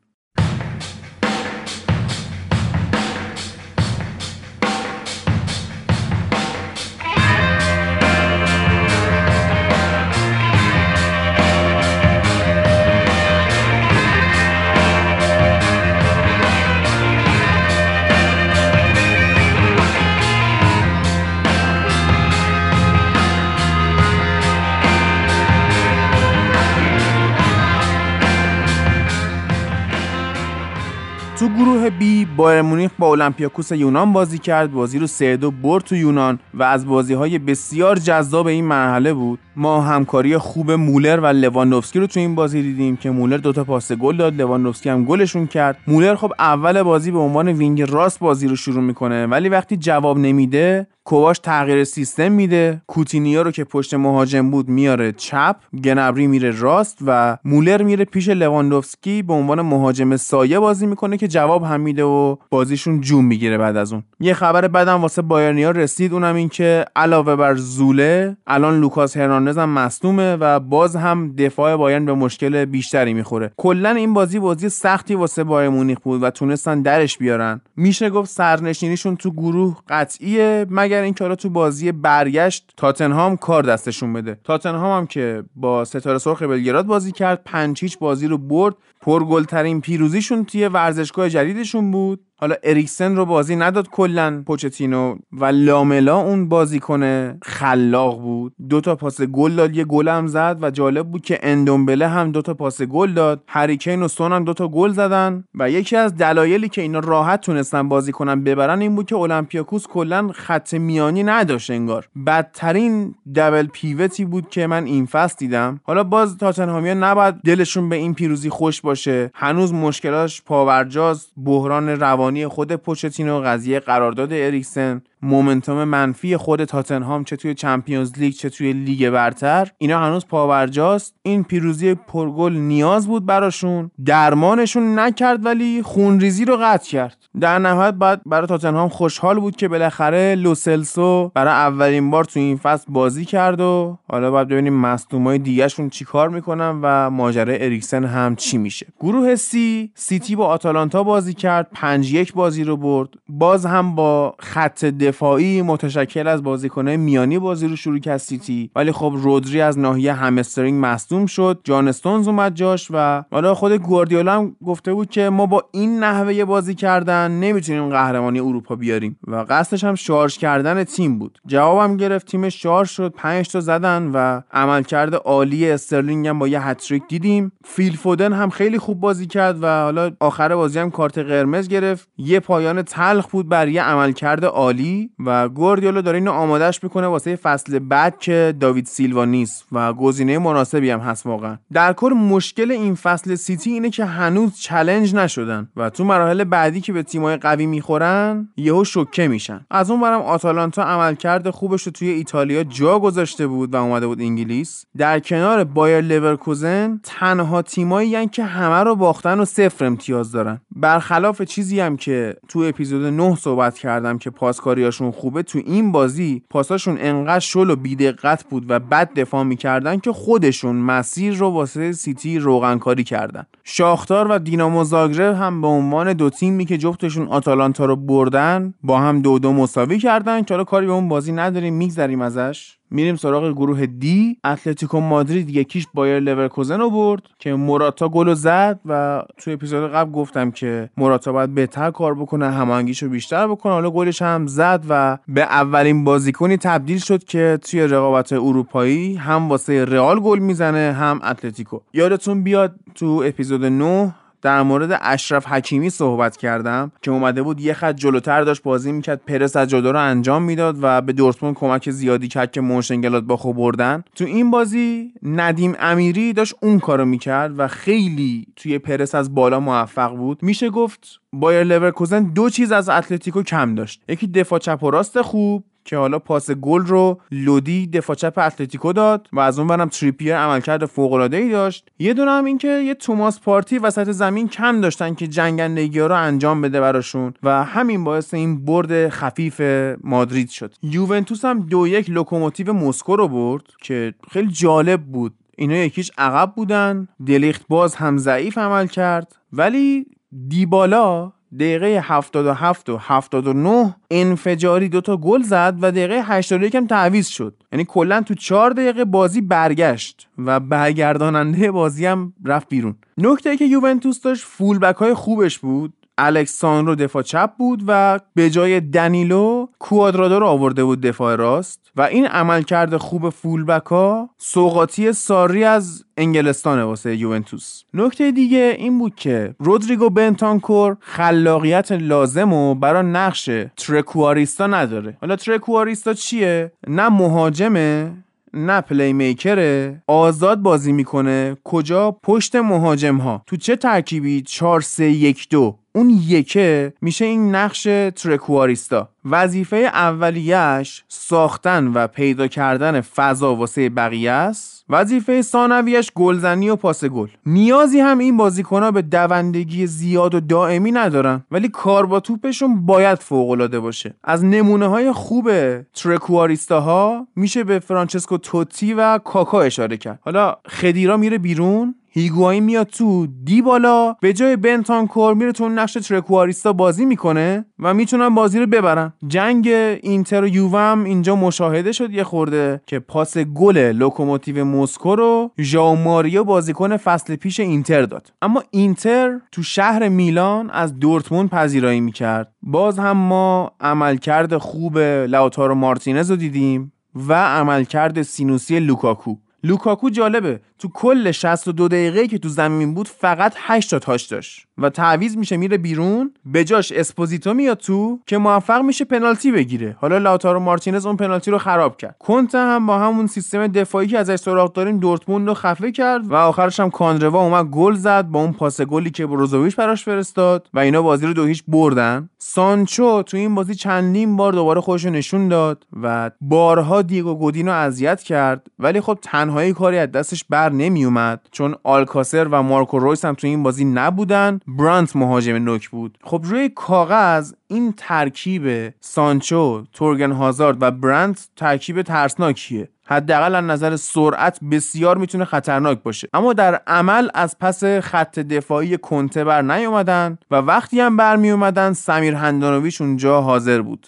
بی 31.91 32.25
بایرن 32.37 32.63
مونیخ 32.63 32.91
با 32.99 33.07
اولمپیاکوس 33.07 33.73
یونان 33.73 34.13
بازی 34.13 34.39
کرد. 34.39 34.73
بازی 34.73 34.99
رو 34.99 35.07
سه 35.07 35.37
دو 35.37 35.51
برد 35.51 35.85
تو 35.85 35.97
یونان 35.97 36.39
و 36.55 36.63
از 36.63 36.87
بازی 36.87 37.15
های 37.15 37.39
بسیار 37.39 37.99
جذاب 37.99 38.47
این 38.47 38.65
مرحله 38.65 39.13
بود. 39.15 39.39
ما 39.57 39.81
همکاری 39.81 40.39
خوب 40.39 40.71
مولر 40.71 41.21
و 41.23 41.27
لواندوفسکی 41.27 41.99
رو 41.99 42.07
تو 42.07 42.21
این 42.21 42.35
بازی 42.35 42.63
دیدیم 42.63 42.97
که 42.97 43.11
مولر 43.11 43.37
دوتا 43.37 43.65
پاس 43.65 43.93
گل 43.93 44.17
داد. 44.17 44.41
لواندوفسکی 44.41 44.89
هم 44.89 45.05
گلشون 45.05 45.47
کرد. 45.47 45.77
مولر 45.87 46.15
خب 46.15 46.33
اول 46.39 46.83
بازی 46.83 47.11
به 47.11 47.19
عنوان 47.19 47.49
wing 47.49 47.83
راست 47.83 48.19
بازی 48.19 48.49
رو 48.49 48.57
شروع 48.57 48.83
می‌کنه. 48.83 49.27
ولی 49.27 49.49
وقتی 49.49 49.77
جواب 49.77 50.19
نمیده 50.19 50.87
کوواچ 51.09 51.39
تغییر 51.39 51.85
سیستم 51.85 52.33
میده. 52.33 52.83
کوتینیو 52.87 53.43
رو 53.43 53.51
که 53.51 53.65
پشت 53.65 53.95
مهاجم 53.95 54.51
بود 54.51 54.69
میاره 54.69 55.13
چپ 55.13 55.57
گنبری 55.85 56.27
میره 56.27 56.61
راست 56.61 56.99
و 57.07 57.37
مولر 57.45 57.83
میره 57.83 58.05
پیش 58.05 58.29
لواندوفسکی. 58.29 59.23
به 59.23 59.33
عنوان 59.33 59.61
مهاجم 59.61 60.17
سایه 60.17 60.59
بازی 60.59 60.87
می‌کنه 60.87 61.17
که 61.17 61.29
جواب 61.29 61.65
هم 61.65 61.81
میده 61.81 62.05
و 62.05 62.37
بازیشون 62.51 63.01
جون 63.01 63.25
می‌گیره 63.25 63.59
بعد 63.59 63.77
از 63.77 63.93
اون. 63.93 64.03
یه 64.21 64.35
خبر 64.35 64.69
بدم 64.69 65.03
واسه 65.03 65.23
بایرنیا 65.23 65.71
رسید 65.71 66.13
اونم 66.13 66.35
این 66.35 66.49
که 66.49 66.85
علاوه 66.97 67.37
بر 67.37 67.55
زوله 67.55 68.37
الان 68.47 68.81
لوکاس 68.81 69.17
هرناندز 69.17 69.59
هم 69.59 69.69
مصدومه 69.69 70.37
و 70.37 70.61
باز 70.61 70.97
هم 70.97 71.35
دفاع 71.39 71.77
بایرن 71.77 72.05
به 72.05 72.15
مشکل 72.15 72.65
بیشتری 72.65 73.15
می‌خوره. 73.15 73.53
کلا 73.57 73.91
این 73.91 74.15
بازی 74.15 74.39
بازی 74.39 74.69
سختی 74.69 75.15
واسه 75.15 75.45
بایر 75.45 75.69
مونیخ 75.69 75.99
بود 75.99 76.23
و 76.23 76.31
تونستن 76.31 76.83
درش 76.83 77.19
بیارن. 77.19 77.61
میشه 77.77 78.11
گفت 78.11 78.31
سرنشینیشون 78.31 79.17
تو 79.17 79.31
گروه 79.31 79.77
قطعیه 79.89 80.67
مگر 80.71 80.98
اینکه 81.03 81.25
حالا 81.25 81.35
تو 81.35 81.51
بازی 81.51 81.93
برگشت 81.93 82.73
تاتنهام 82.77 83.37
کار 83.37 83.63
دستشون 83.63 84.13
بده. 84.13 84.41
تاتنهام 84.45 84.99
هم 84.99 85.07
که 85.07 85.45
با 85.57 85.85
ستاره 85.85 86.19
سرخ 86.19 86.43
بلگراد 86.43 86.87
بازی 86.87 87.13
کرد 87.13 87.43
پنج 87.45 87.97
بازی 88.01 88.27
رو 88.27 88.39
برد. 88.39 88.75
پرگلترین 89.01 89.81
پیروزیشون 89.81 90.45
توی 90.45 90.69
ورزشگاه 90.69 91.29
جدیدشون 91.29 91.91
بود. 91.91 92.21
حالا 92.41 92.55
اریکسن 92.63 93.17
رو 93.17 93.25
بازی 93.25 93.57
نداد 93.57 93.89
کلا 93.89 94.43
پوچتینو 94.47 95.17
و 95.33 95.45
لاملا 95.45 96.21
اون 96.21 96.49
بازیکن 96.49 97.33
خلاق 97.43 98.21
بود. 98.21 98.53
دو 98.69 98.81
تا 98.81 98.97
پاس 98.97 99.21
گل 99.21 99.55
داد 99.55 99.77
یه 99.77 99.85
گل 99.85 100.09
هم 100.09 100.27
زد 100.27 100.59
و 100.61 100.71
جالب 100.71 101.07
بود 101.07 101.23
که 101.23 101.39
اندومبله 101.43 102.09
هم 102.09 102.33
دو 102.33 102.43
تا 102.43 102.55
پاس 102.55 102.83
گل 102.83 103.13
داد. 103.13 103.43
هریکین 103.47 104.03
و 104.03 104.09
سون 104.09 104.33
هم 104.33 104.45
دو 104.45 104.55
تا 104.55 104.69
گل 104.69 104.93
زدن 104.93 105.45
و 105.55 105.71
یکی 105.71 105.97
از 105.97 106.17
دلایلی 106.17 106.69
که 106.69 106.83
اینا 106.83 106.99
راحت 106.99 107.41
تونستن 107.41 107.89
بازی 107.89 108.13
کنن 108.13 108.45
ببرن 108.45 108.81
این 108.81 108.95
بود 108.95 109.07
که 109.07 109.15
اولمپیاکوس 109.15 109.87
کلا 109.87 110.29
خط 110.33 110.75
میانی 110.75 111.23
نداشت 111.23 111.71
انگار. 111.71 112.09
بدترین 112.27 113.15
double 113.37 113.67
pivot 113.67 114.15
ی 114.15 114.25
بود 114.25 114.51
که 114.51 114.67
من 114.67 114.85
این 114.85 115.07
فصل 115.07 115.37
دیدم. 115.39 115.81
حالا 115.85 116.05
باز 116.05 116.37
تاتنهامیا 116.37 116.95
نباید 116.95 117.35
دلشون 117.35 117.89
به 117.89 117.97
این 117.97 118.15
پیروزی 118.15 118.51
خوش 118.51 118.81
باشه. 118.81 119.31
هنوز 119.35 119.75
مشکلاش 119.75 120.43
پابرجاست 120.43 121.33
بحران 121.45 121.95
روانی 122.29 122.47
خود 122.47 122.73
پوچتینو 122.73 123.41
قضیه 123.41 123.81
قرارداد 123.81 124.33
اریکسن 124.33 125.03
momentum 125.23 125.85
منفی 125.85 126.37
خود 126.37 126.65
تاتنهام 126.65 127.25
چه 127.25 127.37
توی 127.37 127.55
چمپیونز 127.55 128.19
لیگ 128.19 128.33
چه 128.33 128.51
توی 128.51 128.73
لیگ 128.73 129.11
برتر. 129.11 129.69
اینا 129.79 129.99
هنوز 129.99 130.27
پابرجاست. 130.27 131.15
این 131.23 131.45
پیروزی 131.45 131.95
پرگل 131.95 132.53
نیاز 132.53 133.07
بود 133.07 133.27
براشون. 133.27 133.91
درمانشون 134.05 134.99
نکرد 134.99 135.47
ولی 135.47 135.83
خونریزی 135.83 136.45
رو 136.45 136.57
قطع 136.63 136.91
کرد. 136.91 137.17
در 137.41 137.59
نهایت 137.59 137.95
باید 137.95 138.21
برای 138.27 138.47
تاتنهام 138.47 138.89
خوشحال 138.89 139.41
بود 139.41 139.57
که 139.57 139.69
بالاخره 139.69 140.35
لوسلسو 140.35 141.33
برای 141.35 141.53
اولین 141.53 142.11
بار 142.11 142.25
تو 142.25 142.41
این 142.41 142.57
فصل 142.57 142.85
بازی 142.89 143.25
کرد 143.25 143.61
و 143.61 143.99
حالا 144.11 144.31
باید 144.31 144.49
ببینیم 144.49 144.75
مصدومای 144.75 145.39
دیگهشون 145.39 145.91
چیکار 145.91 146.29
می‌کنن 146.29 146.81
و 146.83 147.11
ماجرای 147.11 147.65
اریکسن 147.65 148.05
هم 148.05 148.37
چی 148.37 148.59
میشه. 148.59 148.87
گروه 149.01 149.35
سی 149.35 149.91
سیتی 149.95 150.37
با 150.37 150.47
آتالانتا 150.47 151.03
بازی 151.03 151.35
کرد. 151.35 151.69
5 151.73 152.13
یک 152.13 152.33
بازی 152.33 152.65
رو 152.65 152.77
برد. 152.77 153.09
باز 153.29 153.67
هم 153.67 153.95
با 153.95 154.35
خط 154.39 154.85
دفاعی 155.09 155.63
متشکل 155.63 156.27
از 156.29 156.43
بازیکنهای 156.43 156.97
میانی 156.97 157.39
بازی 157.39 157.69
رو 157.69 157.77
شروع 157.77 157.99
کرد 157.99 158.17
سیتی. 158.17 158.71
ولی 158.77 158.93
خب 158.93 159.13
رودری 159.17 159.61
از 159.61 159.79
ناحیه 159.79 160.13
همسترینگ 160.13 160.87
مصدوم 160.87 161.27
شد. 161.27 161.61
جان 161.65 161.89
استونز 161.89 162.29
اومد 162.29 162.55
جاش 162.55 162.89
و 162.91 163.25
حالا 163.33 163.55
خود 163.55 163.73
گواردیولا 163.73 164.39
هم 164.39 164.57
گفته 164.67 164.93
بود 164.93 165.11
که 165.11 165.29
ما 165.29 165.47
با 165.47 165.65
این 165.73 165.99
نحوه 166.05 166.45
بازی 166.45 166.75
کردن 166.75 167.31
نمی‌تونیم 167.31 167.89
قهرمانی 167.89 168.41
اروپا 168.41 168.77
بیاریم. 168.77 169.19
و 169.27 169.45
قصدش 169.49 169.85
هم 169.85 169.95
شارژ 169.95 170.39
کردن 170.39 170.85
تیم 170.85 171.19
بود. 171.19 171.39
جوابم 171.47 171.97
گرفت 171.97 172.27
تیم 172.27 172.49
شارژ 172.49 172.91
شد 172.91 173.15
5 173.17 173.49
تا 173.49 173.61
زدن 173.61 174.11
و 174.15 174.41
عملکرد 174.53 175.15
عالی 175.15 175.71
استرلینگ 175.71 176.29
هم 176.29 176.39
با 176.39 176.49
یه 176.49 176.67
هتریک 176.67 177.03
دیدیم. 177.09 177.53
فیل 177.65 177.97
فودن 177.97 178.33
هم 178.33 178.51
خیلی 178.51 178.79
خوب 178.79 179.01
بازی 179.01 179.27
کرد 179.27 179.63
و 179.63 179.67
حالا 179.67 180.11
آخر 180.21 180.55
بازی 180.55 180.79
هم 180.79 180.91
کارت 180.91 181.19
قرمز 181.19 181.69
گرفت. 181.69 182.09
یه 182.19 182.41
پایان 182.41 182.83
تلخ 182.83 183.27
بود 183.27 183.49
برای 183.49 183.79
عملکرد 183.79 184.45
عالی. 184.45 184.98
و 185.27 185.49
گواردیولا 185.49 186.01
داره 186.01 186.19
اینو 186.19 186.31
آمادش 186.31 186.85
می‌کنه 186.85 187.07
واسه 187.07 187.37
فصل 187.37 187.79
بعد 187.79 188.19
که 188.19 188.55
داوید 188.61 188.87
سیلوا 188.87 189.25
نیست 189.25 189.65
و 189.73 189.93
گزینه 189.93 190.39
مناسبی 190.39 190.91
هم 190.91 191.01
هست 191.01 191.27
واقعا. 191.27 191.57
در 191.73 191.93
کل 191.93 192.13
مشکل 192.13 192.71
این 192.71 192.95
فصل 192.95 193.35
سیتی 193.35 193.71
اینه 193.71 193.91
که 193.91 194.05
هنوز 194.05 194.61
challenge 194.61 195.15
نشدن 195.15 195.69
و 195.77 195.91
تو 195.91 196.05
مراحل 196.05 196.45
بعدی 196.45 196.81
که 196.81 196.93
به 196.93 197.03
تیمای 197.03 197.37
قوی 197.37 197.67
می‌خورن 197.67 198.49
یهو 198.57 198.85
شوکه 198.85 199.29
میشن. 199.29 199.67
از 199.71 199.91
اون 199.91 200.01
ورم 200.01 200.21
آتالانتا 200.21 200.83
عملکرد 200.83 201.51
خوبش 201.51 201.83
رو 201.83 201.93
توی 201.93 202.09
ایتالیا 202.09 202.65
جا 202.65 202.99
گذاشته 202.99 203.47
بود 203.47 203.75
و 203.75 203.77
اومده 203.77 204.07
بود 204.07 204.21
انگلیس. 204.21 204.85
در 204.97 205.21
کنار 205.21 205.65
بایر 205.65 206.01
لورکوزن 206.01 207.01
تنها 207.03 207.63
تیمایی 207.63 208.09
یعنی 208.09 208.29
که 208.29 208.45
همه 208.45 208.85
رو 208.85 208.95
باختن 208.95 209.41
و 209.41 209.45
صفر 209.45 209.85
امتیاز 209.85 210.33
دارن. 210.33 210.61
برخلاف 210.77 211.43
چیزی 211.43 211.81
هم 211.81 211.97
که 211.97 212.37
تو 212.49 212.59
اپیزود 212.59 213.05
9 213.05 213.37
صحبت 213.37 213.79
کردم 213.79 214.19
که 214.19 214.31
پاسکاری 214.31 214.85
خوبه 214.91 215.43
تو 215.43 215.59
این 215.67 215.93
بازی 215.93 216.43
پاساشون 216.51 216.99
انقدر 217.01 217.39
شل 217.39 217.71
و 217.71 217.77
بیدقت 217.77 218.45
بود 218.45 218.65
و 218.69 218.79
بد 218.79 219.15
دفاع 219.15 219.43
می‌کردن 219.43 219.99
که 219.99 220.13
خودشون 220.13 220.77
مسیر 220.77 221.35
رو 221.35 221.49
واسه 221.49 221.93
سیتی 221.93 222.39
روغنکاری 222.39 223.05
کردن. 223.05 223.47
شاختار 223.65 224.31
و 224.31 224.39
دینامو 224.39 224.85
زاگرب 224.85 225.35
هم 225.35 225.61
به 225.61 225.67
عنوان 225.67 226.13
دو 226.13 226.31
تیمی 226.31 226.65
که 226.65 226.79
جفتشون 226.79 227.29
آتالانتا 227.29 227.85
رو 227.85 227.97
بردن 227.97 228.75
با 228.83 228.99
هم 228.99 229.23
دو 229.23 229.39
دو 229.39 229.53
مساوی 229.53 229.99
کردن 229.99 230.43
که 230.43 230.55
حالا 230.55 230.65
کاری 230.65 230.87
به 230.87 230.93
اون 230.93 231.09
بازی 231.09 231.33
نداریم 231.33 231.75
میگذریم 231.75 232.21
ازش. 232.21 232.78
میریم 232.91 233.17
سراغ 233.17 233.53
گروه 233.53 233.87
دی 233.87 234.37
اتلتیکو 234.45 235.01
مادرید 235.01 235.51
یک 235.51 235.66
هیچ 235.66 235.87
بایر 235.95 236.21
لورکوزن 236.21 236.81
رو 236.81 236.91
برد 236.91 237.23
که 237.39 237.55
موراتا 237.55 238.09
گل 238.09 238.35
زد 238.35 238.81
و 238.87 239.23
تو 239.39 239.51
اپیزود 239.51 239.93
قبل 239.93 240.11
گفتم 240.11 240.51
که 240.51 240.91
موراتا 240.97 241.33
باید 241.33 241.55
بهتر 241.55 241.91
کار 241.91 242.15
بکنه 242.15 242.51
هماهنگیشو 242.51 243.09
بیشتر 243.09 243.47
بکنه. 243.47 243.73
حالا 243.73 243.91
گلش 243.91 244.23
هم 244.23 244.47
زد 244.47 244.85
و 244.89 245.19
به 245.29 245.43
اولین 245.43 246.05
بازیکنی 246.05 246.57
تبدیل 246.57 246.99
شد 246.99 247.25
که 247.25 247.59
توی 247.63 247.81
رقابت 247.81 248.33
اروپایی 248.33 249.15
هم 249.15 249.49
واسه 249.49 249.85
رئال 249.85 250.21
گل 250.21 250.39
می‌زنه 250.39 250.93
هم 250.93 251.21
اتلتیکو. 251.25 251.81
یادتون 251.93 252.43
بیاد 252.43 252.75
تو 252.95 253.23
اپیزود 253.27 253.65
9 253.65 254.15
در 254.43 254.63
مورد 254.63 254.99
اشرف 255.03 255.47
حکیمی 255.47 255.91
صحبت 255.91 256.37
کردم 256.37 256.93
که 257.03 257.11
اومده 257.11 257.43
بود 257.43 257.61
یه 257.61 257.73
خط 257.73 257.95
جلوتر 257.95 258.43
داشت 258.43 258.63
بازی 258.63 258.93
می‌کرد 258.93 259.21
پرس 259.27 259.57
از 259.57 259.69
جلو 259.69 259.93
رو 259.93 259.99
انجام 259.99 260.43
می‌داد 260.43 260.77
و 260.83 261.01
به 261.01 261.13
دورتموند 261.13 261.55
کمک 261.55 261.91
زیادی 261.91 262.29
کرد 262.29 262.53
که 262.53 262.61
مونشن‌گلادباخو 262.61 263.57
بردن. 263.57 264.05
تو 264.15 264.25
این 264.25 264.51
بازی 264.51 265.13
ندیم 265.23 265.75
امیری 265.81 266.33
داشت 266.33 266.55
اون 266.63 266.79
کارو 266.79 267.05
می‌کرد 267.05 267.59
و 267.59 267.69
خیلی 267.69 268.47
توی 268.57 268.79
پرس 268.79 269.15
از 269.15 269.35
بالا 269.35 269.61
موفق 269.61 270.17
بود. 270.17 270.43
میشه 270.43 270.71
گفت 270.71 271.21
بایر 271.33 271.65
لورکوزن 271.65 272.23
دو 272.25 272.51
چیز 272.51 272.73
از 272.73 272.89
اتلتیکو 272.89 273.43
کم 273.43 273.75
داشت. 273.75 274.03
یکی 274.09 274.27
دفاع 274.27 274.59
چپ 274.59 274.83
و 274.83 274.91
راست 274.91 275.23
خوب 275.23 275.65
که 275.89 275.97
حالا 275.97 276.19
پاس 276.19 276.51
گل 276.51 276.87
رو 276.87 277.21
لودی 277.31 277.87
دفاع 277.87 278.17
چپ 278.17 278.39
اتلتیکو 278.39 278.93
داد 278.93 279.29
و 279.33 279.41
از 279.41 279.59
اون 279.59 279.69
ورم 279.69 279.89
تریپیر 279.89 280.37
عملکرد 280.37 280.85
فوق 280.85 281.13
العاده 281.13 281.37
ای 281.37 281.51
داشت. 281.51 281.89
یه 281.99 282.15
دونه 282.15 282.31
هم 282.31 282.45
این 282.45 282.59
که 282.59 282.69
یه 282.69 282.95
توماس 282.95 283.41
پارتی 283.41 283.79
وسط 283.79 284.11
زمین 284.11 284.49
کم 284.49 284.81
داشتن 284.81 285.15
که 285.15 285.27
جنگندگی 285.27 286.01
رو 286.01 286.15
انجام 286.15 286.61
بده 286.61 286.81
براشون 286.81 287.35
و 287.43 287.65
همین 287.65 288.05
باعث 288.05 288.35
این 288.35 288.65
برد 288.65 289.09
خفیف 289.09 289.61
مادرید 290.05 290.49
شد. 290.49 290.75
یوونتوس 290.83 291.45
هم 291.45 291.61
دو 291.61 291.87
یک 291.87 292.11
لوکوموتیو 292.11 292.73
مسکو 292.73 293.17
رو 293.17 293.29
برد 293.29 293.63
که 293.83 294.15
خیلی 294.31 294.49
جالب 294.49 295.03
بود. 295.03 295.35
اینا 295.57 295.77
یک 295.77 295.91
هیچ 295.91 296.11
عقب 296.19 296.53
بودن 296.57 297.09
دلیخت 297.27 297.69
باز 297.69 297.95
هم 297.95 298.19
ضعیف 298.19 298.59
عمل 298.59 298.87
کرد 298.87 299.37
ولی 299.53 300.07
دیبالا 300.49 301.33
دقیقه 301.55 301.87
77 301.87 302.89
و 302.89 302.97
79 302.97 303.95
انفجاری 304.11 304.89
دوتا 304.89 305.17
گل 305.17 305.43
زد 305.43 305.79
و 305.81 305.93
دقیقه 305.93 306.23
81 306.23 306.75
هم 306.75 306.87
تعویض 306.87 307.27
شد. 307.27 307.55
یعنی 307.73 307.85
کلا 307.89 308.21
تو 308.21 308.35
4 308.35 308.71
دقیقه 308.71 309.05
بازی 309.05 309.41
برگشت 309.41 310.29
و 310.39 310.61
برگرداننده 310.61 311.71
بازی 311.71 312.07
هم 312.07 312.33
رفت 312.45 312.69
بیرون. 312.69 312.97
نکته 313.19 313.57
که 313.57 313.65
یوونتوس 313.65 314.21
داشت 314.21 314.45
فولبک 314.45 314.97
های 314.97 315.15
خوبش 315.15 315.59
بود. 315.59 315.93
الکساندرو 316.19 316.95
دفاع 316.95 317.23
چپ 317.23 317.51
بود 317.59 317.83
و 317.87 318.21
به 318.35 318.51
جای 318.51 318.81
دنیلو 318.81 319.67
کوادرادو 319.79 320.39
رو 320.39 320.47
آورده 320.47 320.85
بود 320.85 321.01
دفاع 321.01 321.37
راست 321.37 321.91
و 321.97 322.03
این 322.03 322.27
عملکرد 322.27 322.97
خوب 322.97 323.31
فولبک 323.31 323.87
ها 323.87 324.31
سوقاتی 324.39 325.13
ساری 325.13 325.65
از 325.65 326.05
انگلستان 326.17 326.83
واسه 326.83 327.17
یوونتوس. 327.17 327.83
نکته 327.95 328.31
دیگه 328.31 328.75
این 328.79 328.99
بود 328.99 329.15
که 329.15 329.55
رودریگو 329.59 330.11
بنتانکور 330.11 330.97
خلاقیت 331.01 331.93
لازم 331.93 332.53
و 332.53 332.75
برای 332.75 333.03
نقش 333.03 333.51
ترکواریستا 333.77 334.67
نداره. 334.67 335.17
حالا 335.21 335.37
ترکواریستا 335.37 336.15
چیه؟ 336.15 336.73
نه 336.89 337.09
مهاجمه 337.09 338.13
نه 338.55 338.81
پلی 338.81 339.13
میکره 339.13 340.03
آزاد 340.07 340.59
بازی 340.59 340.93
می‌کنه. 340.93 341.57
کجا؟ 341.65 342.17
پشت 342.23 342.57
مهاجم 342.57 343.17
ها 343.17 343.43
تو 343.47 343.57
چه 343.57 343.77
ترکیبی 343.77 344.43
4 344.43 344.81
3 344.81 345.05
1 345.05 345.49
2 345.51 345.79
اون 345.99 346.11
یکه 346.11 346.93
میشه 347.01 347.25
این 347.25 347.55
نقش 347.55 347.83
ترکواریستا. 348.17 349.09
وظیفه 349.25 349.77
اولیش 349.77 351.05
ساختن 351.09 351.87
و 351.87 352.07
پیدا 352.07 352.47
کردن 352.47 353.01
فضا 353.01 353.55
واسه 353.55 353.89
بقیه 353.89 354.31
است. 354.31 354.85
وظیفه 354.89 355.43
ثانویش 355.43 356.11
گلزنی 356.15 356.69
و 356.69 356.77
پاس 356.77 357.05
گل. 357.05 357.29
نیازی 357.47 358.01
هم 358.01 358.19
این 358.19 358.37
بازیکنها 358.37 358.91
به 358.91 359.03
دوندگی 359.03 359.87
زیاد 359.87 360.35
و 360.35 360.41
دائمی 360.41 360.93
ندارن. 360.93 361.45
ولی 361.51 361.69
کار 361.69 362.07
با 362.07 362.21
توپشون 362.21 362.87
باید 362.87 363.19
فوق 363.19 363.51
العاده 363.51 363.81
باشه. 363.81 364.15
از 364.25 364.45
نمونه 364.45 364.87
های 364.87 365.13
خوب 365.13 365.51
ترکواریستا 365.95 366.81
ها 366.81 367.27
میشه 367.37 367.65
به 367.65 367.79
فرانچسکو 367.79 368.39
توتی 368.39 368.95
و 368.95 369.19
کاکا 369.19 369.61
اشاره 369.61 369.97
کرد. 369.97 370.19
حالا 370.23 370.57
خدیرا 370.69 371.17
میره 371.17 371.39
بیرون. 371.39 371.95
هیگواین 372.19 372.65
میاد 372.65 372.87
تو 372.87 373.27
دی 373.45 373.63
بالا 373.63 374.13
به 374.21 374.33
جای 374.33 374.57
بنتانکور 374.57 375.35
میره 375.35 375.53
تو 375.53 375.69
نقش 375.69 375.93
ترکواریستا 375.93 376.73
بازی 376.73 377.05
می‌کنه 377.05 377.65
و 377.79 377.95
می‌تونن 377.95 378.29
بازی 378.29 378.59
رو 378.59 378.67
ببرن. 378.67 379.13
جنگ 379.27 379.69
اینتر 380.03 380.43
و 380.43 380.49
یووم 380.49 381.05
اینجا 381.05 381.37
مشاهده 381.37 381.93
شد 381.93 382.13
یه 382.13 382.25
خورده 382.25 382.81
که 382.87 382.99
پاس 382.99 383.39
گل 383.39 383.79
لوکوموتیو 383.79 384.65
مسکو 384.65 385.17
رو 385.17 385.51
ژائو 385.61 385.95
ماریو 385.95 386.45
بازیکن 386.45 386.97
فصل 386.97 387.37
پیش 387.37 387.61
اینتر 387.61 388.03
داد. 388.03 388.33
اما 388.43 388.63
اینتر 388.71 389.39
تو 389.53 389.63
شهر 389.63 390.09
میلان 390.09 390.71
از 390.71 390.99
دورتموند 390.99 391.51
پذیرایی 391.51 392.01
می‌کرد. 392.01 392.53
باز 392.63 392.99
هم 392.99 393.17
ما 393.17 393.73
عملکرد 393.81 394.57
خوب 394.57 394.99
لاوتارو 394.99 395.75
مارتینز 395.75 396.31
رو 396.31 396.37
دیدیم 396.37 396.93
و 397.29 397.33
عملکرد 397.33 398.23
سینوسی 398.23 398.81
لوکاکو. 398.81 399.35
لوکاکو 399.65 400.11
جالبه. 400.11 400.61
تو 400.79 400.89
کل 400.89 401.31
62 401.31 401.89
دقیقه 401.89 402.27
که 402.27 402.39
تو 402.39 402.49
زمین 402.49 402.95
بود 402.95 403.09
فقط 403.09 403.55
8 403.57 403.91
تا 403.91 403.99
touch 403.99 404.23
داشت 404.23 404.67
و 404.79 404.91
تعویض 404.91 405.37
میشه 405.37 405.57
میره 405.57 405.79
بیرون. 405.79 406.35
به 406.45 406.65
جاش 406.65 406.93
اسپوزیتو 406.93 407.55
میاد 407.55 407.79
تو 407.79 408.21
که 408.27 408.39
موفق 408.39 408.83
میشه 408.83 409.05
پنالتی 409.05 409.53
بگیره. 409.53 409.97
حالا 410.01 410.19
لاوتارو 410.19 410.61
مارتینز 410.61 411.07
اون 411.07 411.17
پنالتی 411.17 411.51
رو 411.51 411.59
خراب 411.59 411.97
کرد. 411.97 412.17
کنته 412.19 412.55
هم 412.55 412.87
با 412.87 412.99
همون 412.99 413.27
سیستم 413.27 413.67
دفاعی 413.67 414.07
که 414.07 414.19
ازش 414.19 414.37
سراغ 414.37 414.73
داریم 414.73 414.99
دورتموند 414.99 415.49
رو 415.49 415.55
خفه 415.55 415.93
کرد 415.93 416.27
و 416.27 416.35
آخرش 416.35 416.81
هم 416.81 416.91
کاندروا 416.91 417.45
اومد 417.45 417.67
گل 417.67 417.95
زد 417.95 418.27
با 418.27 418.43
اون 418.43 418.53
پاس 418.53 418.81
گلی 418.81 419.11
که 419.11 419.27
بروزوویچ 419.27 419.77
براش 419.77 420.05
فرستاد 420.05 420.69
و 420.75 420.79
اینا 420.79 421.03
بازی 421.03 421.27
رو 421.27 421.33
دو 421.33 421.45
هیچ 421.45 421.65
بردن. 421.69 422.29
سانچو 422.39 423.23
تو 423.23 423.37
این 423.37 423.55
بازی 423.55 423.75
چندین 423.75 424.37
بار 424.37 424.53
دوباره 424.53 424.81
خودش 424.81 425.05
نشون 425.05 425.49
داد 425.49 425.87
و 426.03 426.31
بارها 426.41 427.03
دیگو 427.03 427.35
گودینو 427.35 427.73
اذیت 427.73 428.23
کرد. 428.23 428.67
ولی 428.79 429.01
خب 429.01 429.19
تنهایی 429.59 429.73
کاری 429.73 429.99
از 429.99 430.13
دستش 430.13 430.45
بر 430.45 430.73
نمی 430.73 431.05
اومد 431.05 431.49
چون 431.51 431.75
آلکاسر 431.83 432.49
و 432.51 432.63
مارکو 432.63 432.99
رویس 432.99 433.25
هم 433.25 433.35
تو 433.35 433.47
این 433.47 433.63
بازی 433.63 433.85
نبودن 433.85 434.61
برانت 434.67 435.17
مهاجم 435.17 435.57
نوک 435.57 435.89
بود. 435.89 436.19
خب 436.25 436.41
روی 436.45 436.69
کاغذ 436.69 437.53
این 437.69 437.95
ترکیب 437.97 438.95
سانچو 439.01 439.85
تورگن 439.93 440.33
هازارد 440.33 440.77
و 440.81 440.91
برانت 440.91 441.49
ترکیب 441.57 442.03
ترسناکیه. 442.03 442.89
حداقل 443.05 443.55
از 443.55 443.65
نظر 443.65 443.97
سرعت 443.97 444.59
بسیار 444.71 445.19
می‌تونه 445.19 445.45
خطرناک 445.45 446.03
باشه. 446.03 446.29
اما 446.33 446.53
در 446.53 446.81
عمل 446.87 447.29
از 447.35 447.59
پس 447.59 447.85
خط 447.85 448.39
دفاعی 448.39 448.99
کنته 448.99 449.45
بر 449.45 449.63
نیومدن 449.63 450.39
و 450.51 450.57
وقتی 450.57 451.01
هم 451.01 451.17
برمی 451.17 451.51
اومدن 451.51 451.93
سمیر 451.93 452.35
هندانویش 452.35 453.01
اونجا 453.01 453.41
حاضر 453.41 453.83
بود. 453.83 454.07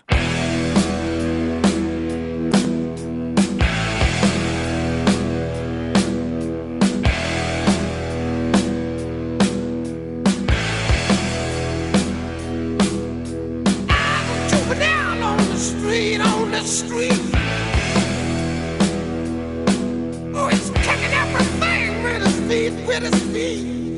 street 15.61 16.21
on 16.21 16.51
the 16.51 16.63
street. 16.65 17.13
Oh, 20.35 20.49
he's 20.49 20.71
kicking 20.71 21.13
everything 21.13 22.03
with 22.03 22.23
his 22.23 22.41
feet, 22.49 22.87
with 22.87 23.03
his 23.03 23.23
feet. 23.33 23.90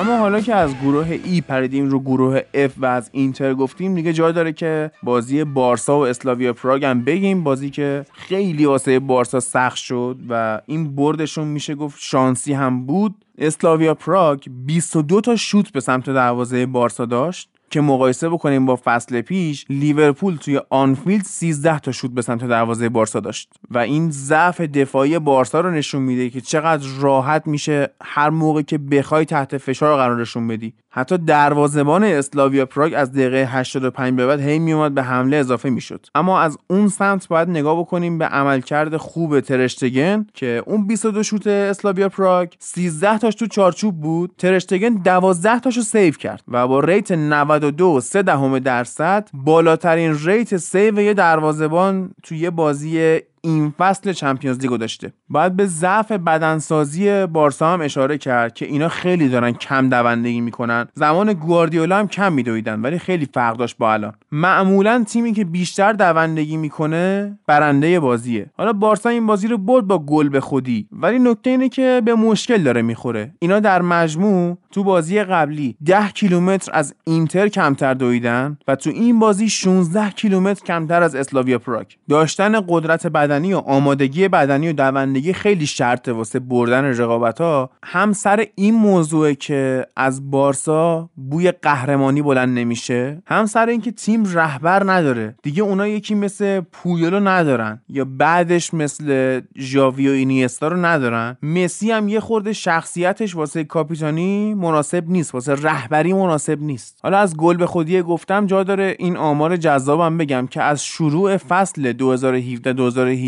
اما 0.00 0.16
حالا 0.16 0.40
که 0.40 0.54
از 0.54 0.74
گروه 0.82 1.18
ای 1.24 1.40
پریدیم 1.40 1.90
رو 1.90 2.00
گروه 2.00 2.40
F 2.40 2.70
و 2.76 2.86
از 2.86 3.10
اینتر 3.12 3.54
گفتیم 3.54 3.94
دیگه 3.94 4.12
جای 4.12 4.32
داره 4.32 4.52
که 4.52 4.90
بازی 5.02 5.44
بارسا 5.44 5.98
و 5.98 6.06
اسلاویا 6.06 6.52
پراگ 6.52 6.84
هم 6.84 7.04
بگیم. 7.04 7.44
بازی 7.44 7.70
که 7.70 8.04
خیلی 8.12 8.66
واسه 8.66 8.98
بارسا 8.98 9.40
سخت 9.40 9.76
شد 9.76 10.16
و 10.28 10.60
این 10.66 10.96
بردشون 10.96 11.48
میشه 11.48 11.74
گفت 11.74 11.96
شانسی 12.00 12.52
هم 12.52 12.86
بود. 12.86 13.14
اسلاویا 13.38 13.94
پراگ 13.94 14.44
22 14.66 15.20
تا 15.20 15.36
شوت 15.36 15.72
به 15.72 15.80
سمت 15.80 16.10
دروازه 16.10 16.66
بارسا 16.66 17.06
داشت. 17.06 17.49
که 17.70 17.80
مقایسه 17.80 18.28
بکنیم 18.28 18.66
با 18.66 18.78
فصل 18.84 19.20
پیش 19.20 19.64
لیورپول 19.68 20.36
توی 20.36 20.60
آنفیلد 20.70 21.24
13 21.24 21.78
تا 21.78 21.92
شوت 21.92 22.10
به 22.10 22.22
سمت 22.22 22.44
دروازه 22.44 22.88
بارسا 22.88 23.20
داشت 23.20 23.52
و 23.70 23.78
این 23.78 24.10
ضعف 24.10 24.60
دفاعی 24.60 25.18
بارسا 25.18 25.60
رو 25.60 25.70
نشون 25.70 26.02
میده 26.02 26.30
که 26.30 26.40
چقدر 26.40 26.88
راحت 27.00 27.46
میشه 27.46 27.90
هر 28.02 28.30
موقع 28.30 28.62
که 28.62 28.78
بخوای 28.78 29.24
تحت 29.24 29.58
فشار 29.58 29.96
قرارشون 29.96 30.48
بدی. 30.48 30.74
حتی 30.92 31.18
دروازه‌بان 31.18 32.04
اسلاویا 32.04 32.66
پراگ 32.66 32.94
از 32.96 33.12
دقیقه 33.12 33.48
85 33.50 34.16
به 34.16 34.26
بعد 34.26 34.40
هی 34.40 34.58
میومد 34.58 34.94
به 34.94 35.02
حمله 35.02 35.36
اضافه 35.36 35.70
می‌شد. 35.70 36.06
اما 36.14 36.40
از 36.40 36.58
اون 36.70 36.88
سمت 36.88 37.28
باید 37.28 37.48
نگاه 37.50 37.80
بکنیم 37.80 38.18
به 38.18 38.24
عملکرد 38.24 38.96
خوب 38.96 39.40
تراشتگن 39.40 40.26
که 40.34 40.62
اون 40.66 40.86
22 40.86 41.22
شوت 41.22 41.46
اسلاویا 41.46 42.08
پراگ 42.08 42.48
13 42.58 43.18
تاش 43.18 43.34
تو 43.34 43.46
چارچوب 43.46 44.00
بود 44.00 44.30
تراشتگن 44.38 44.88
12 44.94 45.60
تاشو 45.60 45.80
save 45.80 46.14
کرد 46.14 46.42
و 46.48 46.68
با 46.68 46.80
rate 46.80 47.12
92 47.12 48.00
3 48.00 48.22
دهم 48.22 48.58
درصد 48.58 49.28
بالاترین 49.34 50.18
rate 50.24 50.56
save 50.56 51.00
یه 51.00 51.14
دروازه‌بان 51.14 52.10
توی 52.22 52.50
بازی 52.50 53.20
این 53.40 53.74
فصل 53.78 54.12
چمپیونز 54.12 54.58
لیگو 54.58 54.76
داشته. 54.76 55.12
باید 55.28 55.56
به 55.56 55.66
ضعف 55.66 56.12
بدنسازی 56.12 57.26
بارسا 57.26 57.72
هم 57.72 57.80
اشاره 57.80 58.18
کرد 58.18 58.54
که 58.54 58.66
اینا 58.66 58.88
خیلی 58.88 59.28
دارن 59.28 59.52
کم 59.52 59.88
دوندگی 59.88 60.40
می‌کنن. 60.40 60.86
زمان 60.94 61.32
گواردیولا 61.32 61.98
هم 61.98 62.08
کم 62.08 62.32
میدویدن 62.32 62.80
ولی 62.80 62.98
خیلی 62.98 63.28
فرق 63.34 63.56
داشت 63.56 63.76
با 63.78 63.92
الان. 63.92 64.12
معمولا 64.32 65.04
تیمی 65.08 65.32
که 65.32 65.44
بیشتر 65.44 65.92
دوندگی 65.92 66.56
می‌کنه 66.56 67.38
برنده 67.46 68.00
بازیه. 68.00 68.50
حالا 68.56 68.72
بارسا 68.72 69.08
این 69.08 69.26
بازی 69.26 69.48
رو 69.48 69.58
برد 69.58 69.86
با 69.86 69.98
گل 69.98 70.28
به 70.28 70.40
خودی 70.40 70.88
ولی 70.92 71.18
نکته 71.18 71.50
اینه 71.50 71.68
که 71.68 72.02
به 72.04 72.14
مشکل 72.14 72.62
داره 72.62 72.82
می‌خوره. 72.82 73.34
اینا 73.38 73.60
در 73.60 73.82
مجموع 73.82 74.58
تو 74.70 74.84
بازی 74.84 75.22
قبلی 75.22 75.76
10 75.86 76.08
کیلومتر 76.08 76.70
از 76.74 76.94
اینتر 77.04 77.48
کمتر 77.48 77.94
دویدن 77.94 78.58
و 78.68 78.76
تو 78.76 78.90
این 78.90 79.18
بازی 79.18 79.48
16 79.48 80.10
کیلومتر 80.10 80.64
کمتر 80.64 81.02
از 81.02 81.14
اسلاویا 81.14 81.58
پراگ. 81.58 81.86
داشتن 82.08 82.60
قدرت 82.68 83.06
بدنی 83.30 83.54
و 83.54 83.58
آمادگی 83.58 84.28
بدنی 84.28 84.68
و 84.68 84.72
دوندگی 84.72 85.32
خیلی 85.32 85.66
شرطه 85.66 86.12
واسه 86.12 86.38
بردن 86.38 86.84
رقابت 86.84 87.40
ها 87.40 87.70
هم 87.82 88.12
سر 88.12 88.46
این 88.54 88.74
موضوع 88.74 89.32
که 89.32 89.86
از 89.96 90.30
بارسا 90.30 91.10
بوی 91.30 91.52
قهرمانی 91.52 92.22
بلند 92.22 92.58
نمیشه 92.58 93.22
هم 93.26 93.46
سر 93.46 93.66
اینکه 93.66 93.90
تیم 93.90 94.24
رهبر 94.34 94.92
نداره. 94.92 95.34
دیگه 95.42 95.62
اونا 95.62 95.86
یکی 95.86 96.14
مثل 96.14 96.60
پویلو 96.60 97.20
ندارن 97.20 97.80
یا 97.88 98.04
بعدش 98.04 98.74
مثل 98.74 99.40
ژاوی 99.58 100.08
و 100.08 100.12
اینیستا 100.12 100.68
رو 100.68 100.76
ندارن. 100.86 101.36
مسی 101.42 101.90
هم 101.90 102.08
یه 102.08 102.20
خورده 102.20 102.52
شخصیتش 102.52 103.36
واسه 103.36 103.64
کاپیتانی 103.64 104.54
مناسب 104.54 105.04
نیست 105.08 105.34
واسه 105.34 105.54
رهبری 105.54 106.12
مناسب 106.12 106.62
نیست. 106.62 106.98
حالا 107.02 107.18
از 107.18 107.36
گل 107.36 107.56
به 107.56 107.66
خودی 107.66 108.02
گفتم 108.02 108.46
جا 108.46 108.62
داره 108.62 108.96
این 108.98 109.16
آمار 109.16 109.56
جذابم 109.56 110.18
بگم 110.18 110.46
که 110.46 110.62
از 110.62 110.84
شروع 110.84 111.36
فصل 111.36 111.92
2017 111.92 112.72
2018 112.72 113.19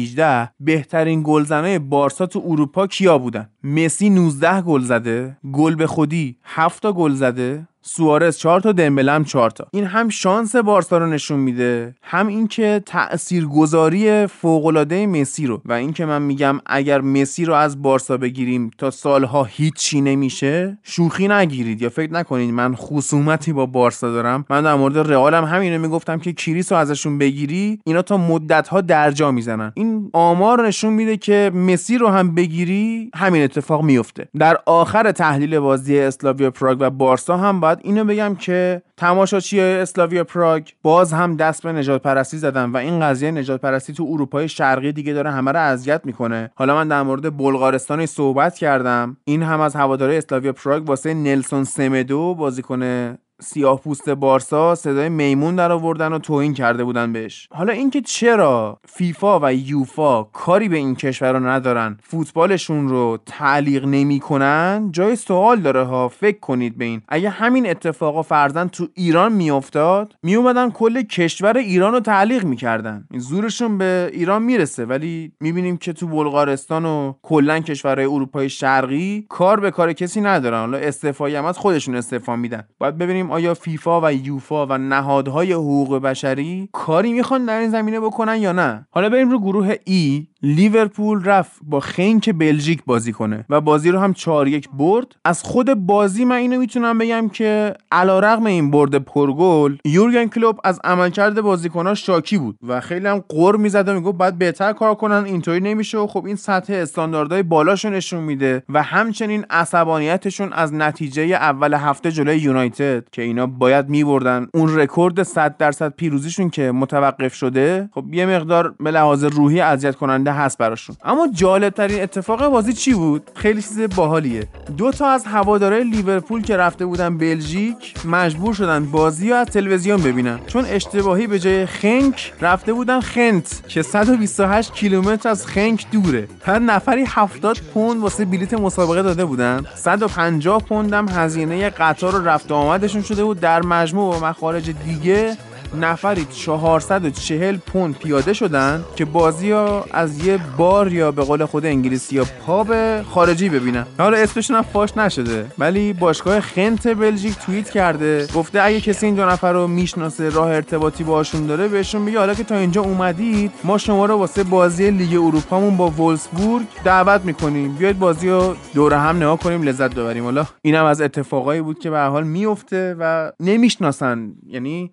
بهترین 0.61 1.22
گلزنای 1.24 1.78
بارسا 1.78 2.26
تو 2.26 2.42
اروپا 2.46 2.87
کیا 2.87 3.18
بودن؟ 3.18 3.48
مسی 3.64 4.11
19 4.11 4.62
گل 4.62 4.81
زده 4.81 5.37
گل 5.52 5.74
به 5.74 5.87
خودی 5.87 6.37
7 6.44 6.83
تا 6.83 6.92
گل 6.92 7.12
زده. 7.12 7.68
سوارز 7.83 8.38
4 8.38 8.61
تا 8.61 8.73
دمبله 8.73 9.12
هم 9.12 9.25
4 9.25 9.51
تا. 9.51 9.66
این 9.71 9.85
هم 9.85 10.09
شانس 10.09 10.57
بارسا 10.57 10.99
رو 10.99 11.07
نشون 11.07 11.38
میده 11.38 11.95
هم 12.03 12.27
اینکه 12.27 12.83
تاثیرگذاری 12.87 14.27
فوق 14.27 14.66
العاده 14.66 15.07
مسی 15.07 15.47
رو. 15.47 15.62
و 15.64 15.73
اینکه 15.73 16.05
من 16.05 16.23
میگم 16.23 16.61
اگر 16.66 17.01
مسی 17.01 17.45
رو 17.45 17.55
از 17.55 17.83
بارسا 17.83 18.16
بگیریم 18.16 18.71
تا 18.79 18.90
سالها 18.90 19.45
هیچی 19.45 20.01
نمیشه 20.01 20.79
شوخی 20.83 21.29
نگیرید 21.29 21.83
یا 21.83 21.88
فکر 21.88 22.12
نکنید 22.12 22.55
من 22.55 22.75
خصومتی 22.75 23.53
با 23.53 23.66
بارسا 23.66 24.12
دارم. 24.12 24.45
من 24.51 24.62
در 24.62 24.75
مورد 24.75 24.99
رئالم 24.99 25.45
همینو 25.45 25.79
می‌گفتم 25.79 26.18
که 26.18 26.33
کریس 26.33 26.73
رو 26.73 26.79
ازشون 26.79 27.18
بگیری 27.18 27.81
اینا 27.85 28.03
تا 28.03 28.16
مدت 28.16 28.68
ها 28.68 28.81
درجا 28.81 29.31
می‌زنن. 29.31 29.73
این 29.75 30.11
آمار 30.12 30.66
نشون 30.66 30.92
میده 30.92 31.16
که 31.16 31.51
مسی 31.55 31.99
رو 31.99 32.09
هم 32.09 32.35
بگیری 32.35 33.11
همین 33.14 33.42
اتفاق 33.42 33.83
میفته 33.83 34.29
در 34.38 34.59
آخر 34.66 35.12
تحلیل 35.12 35.59
بازی 35.59 35.99
اسلاویا 35.99 36.51
پراگ 36.51 36.77
و 36.81 36.90
بارسا 36.90 37.37
هم 37.37 37.61
باید 37.61 37.72
اینو 37.83 38.05
بگم 38.05 38.35
که 38.35 38.83
تماشاچی 38.97 39.61
اسلاویا 39.61 40.25
پراگ. 40.25 40.69
باز 40.83 41.13
هم 41.13 41.37
دست 41.37 41.63
به 41.63 41.73
نجات 41.73 42.03
پرستی 42.03 42.37
زدن 42.37 42.71
و 42.71 42.77
این 42.77 43.01
قضیه 43.01 43.31
نجات 43.31 43.61
پرستی 43.61 43.93
تو 43.93 44.07
اروپای 44.11 44.49
شرقی 44.49 44.93
دیگه 44.93 45.13
داره 45.13 45.31
همه 45.31 45.53
رو 45.53 45.61
اذیت 45.61 46.01
می‌کنه. 46.05 46.51
حالا 46.55 46.75
من 46.75 46.89
در 46.89 47.03
مورد 47.03 47.37
بلغارستان 47.37 48.07
صحبت 48.07 48.59
کردم. 48.59 49.17
این 49.25 49.43
هم 49.43 49.61
از 49.61 49.77
هواداره 49.77 50.17
اسلاویا 50.19 50.53
پراگ 50.53 50.89
واسه 50.89 51.15
نلسون 51.15 51.65
سمدو 51.65 52.35
بازیکن 52.35 53.17
سیاه 53.42 53.81
پوست 53.81 54.11
بارسا 54.11 54.74
صدای 54.74 55.09
میمون 55.09 55.57
در 55.57 55.72
آوردن 55.72 56.12
و 56.12 56.18
توهین 56.18 56.55
کرده 56.55 56.85
بودن 56.85 57.12
بهش. 57.12 57.48
حالا 57.52 57.72
اینکه 57.72 58.00
چرا 58.00 58.78
فیفا 58.88 59.40
و 59.42 59.55
یوفا 59.55 60.22
کاری 60.22 60.68
به 60.68 60.76
این 60.76 60.94
کشور 60.94 61.33
رو 61.33 61.46
ندارن 61.46 61.98
فوتبالشون 62.02 62.88
رو 62.88 63.18
تعلیق 63.26 63.85
نمی‌کنن 63.85 64.88
جای 64.92 65.16
سوال 65.16 65.61
داره 65.61 65.83
ها 65.83 66.09
فکر 66.09 66.38
کنید 66.38 66.78
به 66.78 66.85
این. 66.85 67.02
اگه 67.09 67.31
همین 67.31 67.70
اتفاقا 67.70 68.22
فرزن 68.22 68.68
تو 68.68 68.88
ایران 68.94 69.33
میافتاد 69.33 70.14
میومدن 70.22 70.70
کل 70.70 71.02
کشور 71.02 71.57
ایران 71.57 71.92
رو 71.92 72.00
تعلیق 72.00 72.44
می‌کردن. 72.44 73.05
زورشون 73.16 73.78
به 73.78 74.11
ایران 74.12 74.42
می‌رسه 74.42 74.85
ولی 74.85 75.33
می‌بینیم 75.40 75.76
که 75.76 75.92
تو 75.92 76.07
بلغارستان 76.07 76.85
و 76.85 77.12
کلا 77.22 77.61
کشورهای 77.61 78.07
اروپای 78.07 78.48
شرقی 78.48 79.26
کار 79.28 79.61
به 79.61 79.70
کار 79.70 79.92
کسی 79.92 80.20
ندارن. 80.20 80.61
حالا 80.61 80.78
استعفایی 80.78 81.37
هم 81.37 81.44
از 81.44 81.59
خودشون 81.59 81.94
استعفا 81.94 82.37
میدن. 82.37 82.64
باید 82.78 82.98
ببینیم 82.98 83.32
آیا 83.33 83.55
فیفا 83.55 84.01
و 84.01 84.12
یوفا 84.12 84.66
و 84.66 84.79
نهادهای 84.79 85.53
حقوق 85.53 85.99
بشری 85.99 86.68
کاری 86.73 87.12
می‌خوان 87.12 87.45
در 87.45 87.59
این 87.59 87.71
زمینه 87.71 88.01
بکنن 88.01 88.37
یا 88.37 88.53
نه؟ 88.53 88.87
حالا 88.90 89.09
بریم 89.09 89.31
رو 89.31 89.38
گروه 89.38 89.75
ای. 89.85 90.27
لیورپول 90.42 91.24
رفت 91.24 91.61
با 91.62 91.81
خنک 91.81 92.31
بلژیک 92.31 92.83
بازی 92.87 93.12
کنه 93.12 93.44
و 93.50 93.61
بازی 93.61 93.90
رو 93.90 93.98
هم 93.98 94.12
4 94.12 94.48
یک 94.48 94.68
برد. 94.70 95.16
از 95.24 95.42
خود 95.42 95.74
بازی 95.74 96.24
من 96.24 96.37
اینو 96.37 96.59
می‌تونم 96.59 96.98
بگم 96.98 97.28
که 97.28 97.74
علیرغم 97.92 98.46
این 98.46 98.70
برد 98.70 98.94
پرگل 98.94 99.76
یورگن 99.85 100.26
کلوب 100.26 100.61
از 100.64 100.81
عملکرد 100.85 101.40
بازیکناش 101.40 102.07
شاکی 102.07 102.38
بود 102.38 102.59
و 102.68 102.81
خیلی 102.81 103.07
هم 103.07 103.24
قر 103.28 103.57
می‌زد 103.57 103.88
و 103.88 103.94
می‌گفت 103.94 104.18
باید 104.18 104.38
بهتر 104.38 104.72
کار 104.72 104.94
کنن 104.94 105.24
اینطوری 105.24 105.61
نمیشه 105.61 105.98
و 105.98 106.07
خب 106.07 106.24
این 106.26 106.37
سطح 106.37 106.72
استانداردهای 106.72 107.42
بالاشون 107.42 107.94
نشون 107.94 108.20
میده 108.20 108.62
و 108.68 108.83
همچنین 108.83 109.44
عصبانیتشون 109.50 110.52
از 110.52 110.74
نتیجه 110.74 111.22
اول 111.22 111.74
هفته 111.74 112.12
جلوی 112.12 112.38
یونایتد 112.38 113.09
که 113.12 113.22
اینا 113.22 113.46
باید 113.46 113.88
میبردن. 113.88 114.46
اون 114.55 114.78
رکورد 114.78 115.22
100 115.22 115.57
درصد 115.57 115.94
پیروزیشون 115.96 116.50
که 116.50 116.72
متوقف 116.72 117.35
شده 117.35 117.88
خب 117.92 118.14
یه 118.14 118.26
مقدار 118.26 118.74
به 118.81 118.90
لحاظ 118.90 119.24
روحی 119.24 119.61
اذیت 119.61 119.96
کننده 119.96 120.32
هست 120.33 120.59
براشون. 120.59 120.97
اما 121.05 121.29
جالب 121.33 121.73
ترین 121.73 122.03
اتفاق 122.03 122.49
بازی 122.49 122.73
چی 122.73 122.95
بود؟ 122.95 123.31
خیلی 123.35 123.62
چیز 123.62 123.81
باحالیه. 123.97 124.49
دو 124.77 124.90
تا 124.90 125.07
از 125.07 125.25
هوادارهای 125.25 125.85
لیورپول 125.85 126.42
که 126.42 126.57
رفته 126.57 126.87
بودن 126.87 127.18
بلژیک 127.18 127.95
مجبور 128.07 128.55
شدن 128.55 128.85
بازی 128.85 129.31
رو 129.31 129.37
از 129.37 129.47
تلویزیون 129.47 130.03
ببینن. 130.03 130.38
چون 130.47 130.64
اشتباهی 130.64 131.27
به 131.27 131.38
جای 131.38 131.66
خنک 131.66 132.33
رفته 132.40 132.73
بودن 132.73 133.01
خنت 133.01 133.62
که 133.68 133.83
128 133.83 134.73
کیلومتر 134.73 135.29
از 135.29 135.47
خنک 135.47 135.87
دوره. 135.90 136.29
هر 136.45 136.59
نفری 136.59 137.05
70 137.09 137.59
پوند 137.75 138.01
واسه 138.01 138.25
بلیت 138.25 138.55
مسابقه 138.55 139.03
داده 139.03 139.25
بودن. 139.25 139.64
150 139.75 140.62
پوند 140.62 140.92
هم 140.92 141.09
هزینه 141.09 141.71
قطار 141.71 142.14
و 142.14 142.29
رفت 142.29 142.53
آمدشون 142.53 143.03
شده 143.03 143.25
بود 143.25 143.40
در 143.40 143.62
مجموع 143.62 144.16
و 144.16 144.25
مخارج 144.25 144.71
دیگه. 144.71 145.37
نفری 145.81 146.25
440 146.25 147.57
پوند 147.57 147.99
پیاده 147.99 148.33
شدن 148.33 148.85
که 148.97 149.05
بازی 149.05 149.51
ها 149.51 149.85
از 149.91 150.27
یه 150.27 150.39
بار 150.57 150.93
یا 150.93 151.13
به 151.13 151.23
قول 151.23 151.45
خود 151.45 151.67
انگلیسی 151.67 152.17
یا 152.17 152.25
پاب 152.47 153.03
خارجی 153.03 153.49
ببینن. 153.49 153.87
حالا 153.99 154.17
اسمشون 154.17 154.57
هم 154.57 154.63
فاش 154.63 154.97
نشده 154.97 155.47
ولی 155.59 155.93
باشگاه 155.93 156.41
خنت 156.41 156.89
بلژیک 156.89 157.39
توییت 157.39 157.71
کرده 157.71 158.27
گفته 158.35 158.63
اگه 158.63 158.81
کسی 158.81 159.07
این 159.07 159.15
دو 159.15 159.25
نفر 159.25 159.53
رو 159.53 159.67
می‌شناسه 159.67 160.29
راه 160.29 160.49
ارتباطی 160.49 161.05
باشون 161.05 161.47
داره 161.47 161.69
بهشون 161.69 162.05
بگه 162.05 162.19
حالا 162.19 162.35
که 162.35 162.45
تا 162.45 162.55
اینجا 162.57 162.83
اومدید 162.83 163.53
ما 163.65 163.79
شما 163.79 164.07
رو 164.07 164.15
واسه 164.15 164.45
بازی 164.45 164.91
لیگ 164.91 165.15
اروپامون 165.15 165.77
با 165.77 165.91
وولسبورگ 165.91 166.67
دعوت 166.85 167.21
می‌کنیم. 167.25 167.73
بیاید 167.73 167.99
بازی 167.99 168.31
رو 168.31 168.57
دور 168.75 168.95
هم 168.95 169.17
نگاه 169.17 169.39
کنیم 169.39 169.63
لذت 169.63 169.95
ببریم. 169.95 170.25
حالا 170.25 170.47
اینم 170.63 170.85
از 170.85 171.01
اتفاقایی 171.01 171.61
بود 171.61 171.79
که 171.79 171.91
به 171.91 172.01
حال 172.01 172.25
میفته 172.25 172.97
و 172.99 173.33
نمی‌شناسن. 173.41 174.33
یعنی 174.47 174.93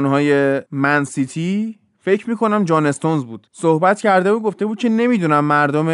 بازیکنهای 0.00 0.60
من 0.70 1.04
سیتی 1.04 1.78
فکر 1.98 2.30
می‌کنم 2.30 2.64
جان 2.64 2.86
استونز 2.86 3.24
بود. 3.24 3.46
صحبت 3.52 4.00
کرده 4.00 4.30
و 4.30 4.40
گفته 4.40 4.66
بود 4.66 4.78
که 4.78 4.88
نمی‌دونم 4.88 5.44
مردم 5.44 5.86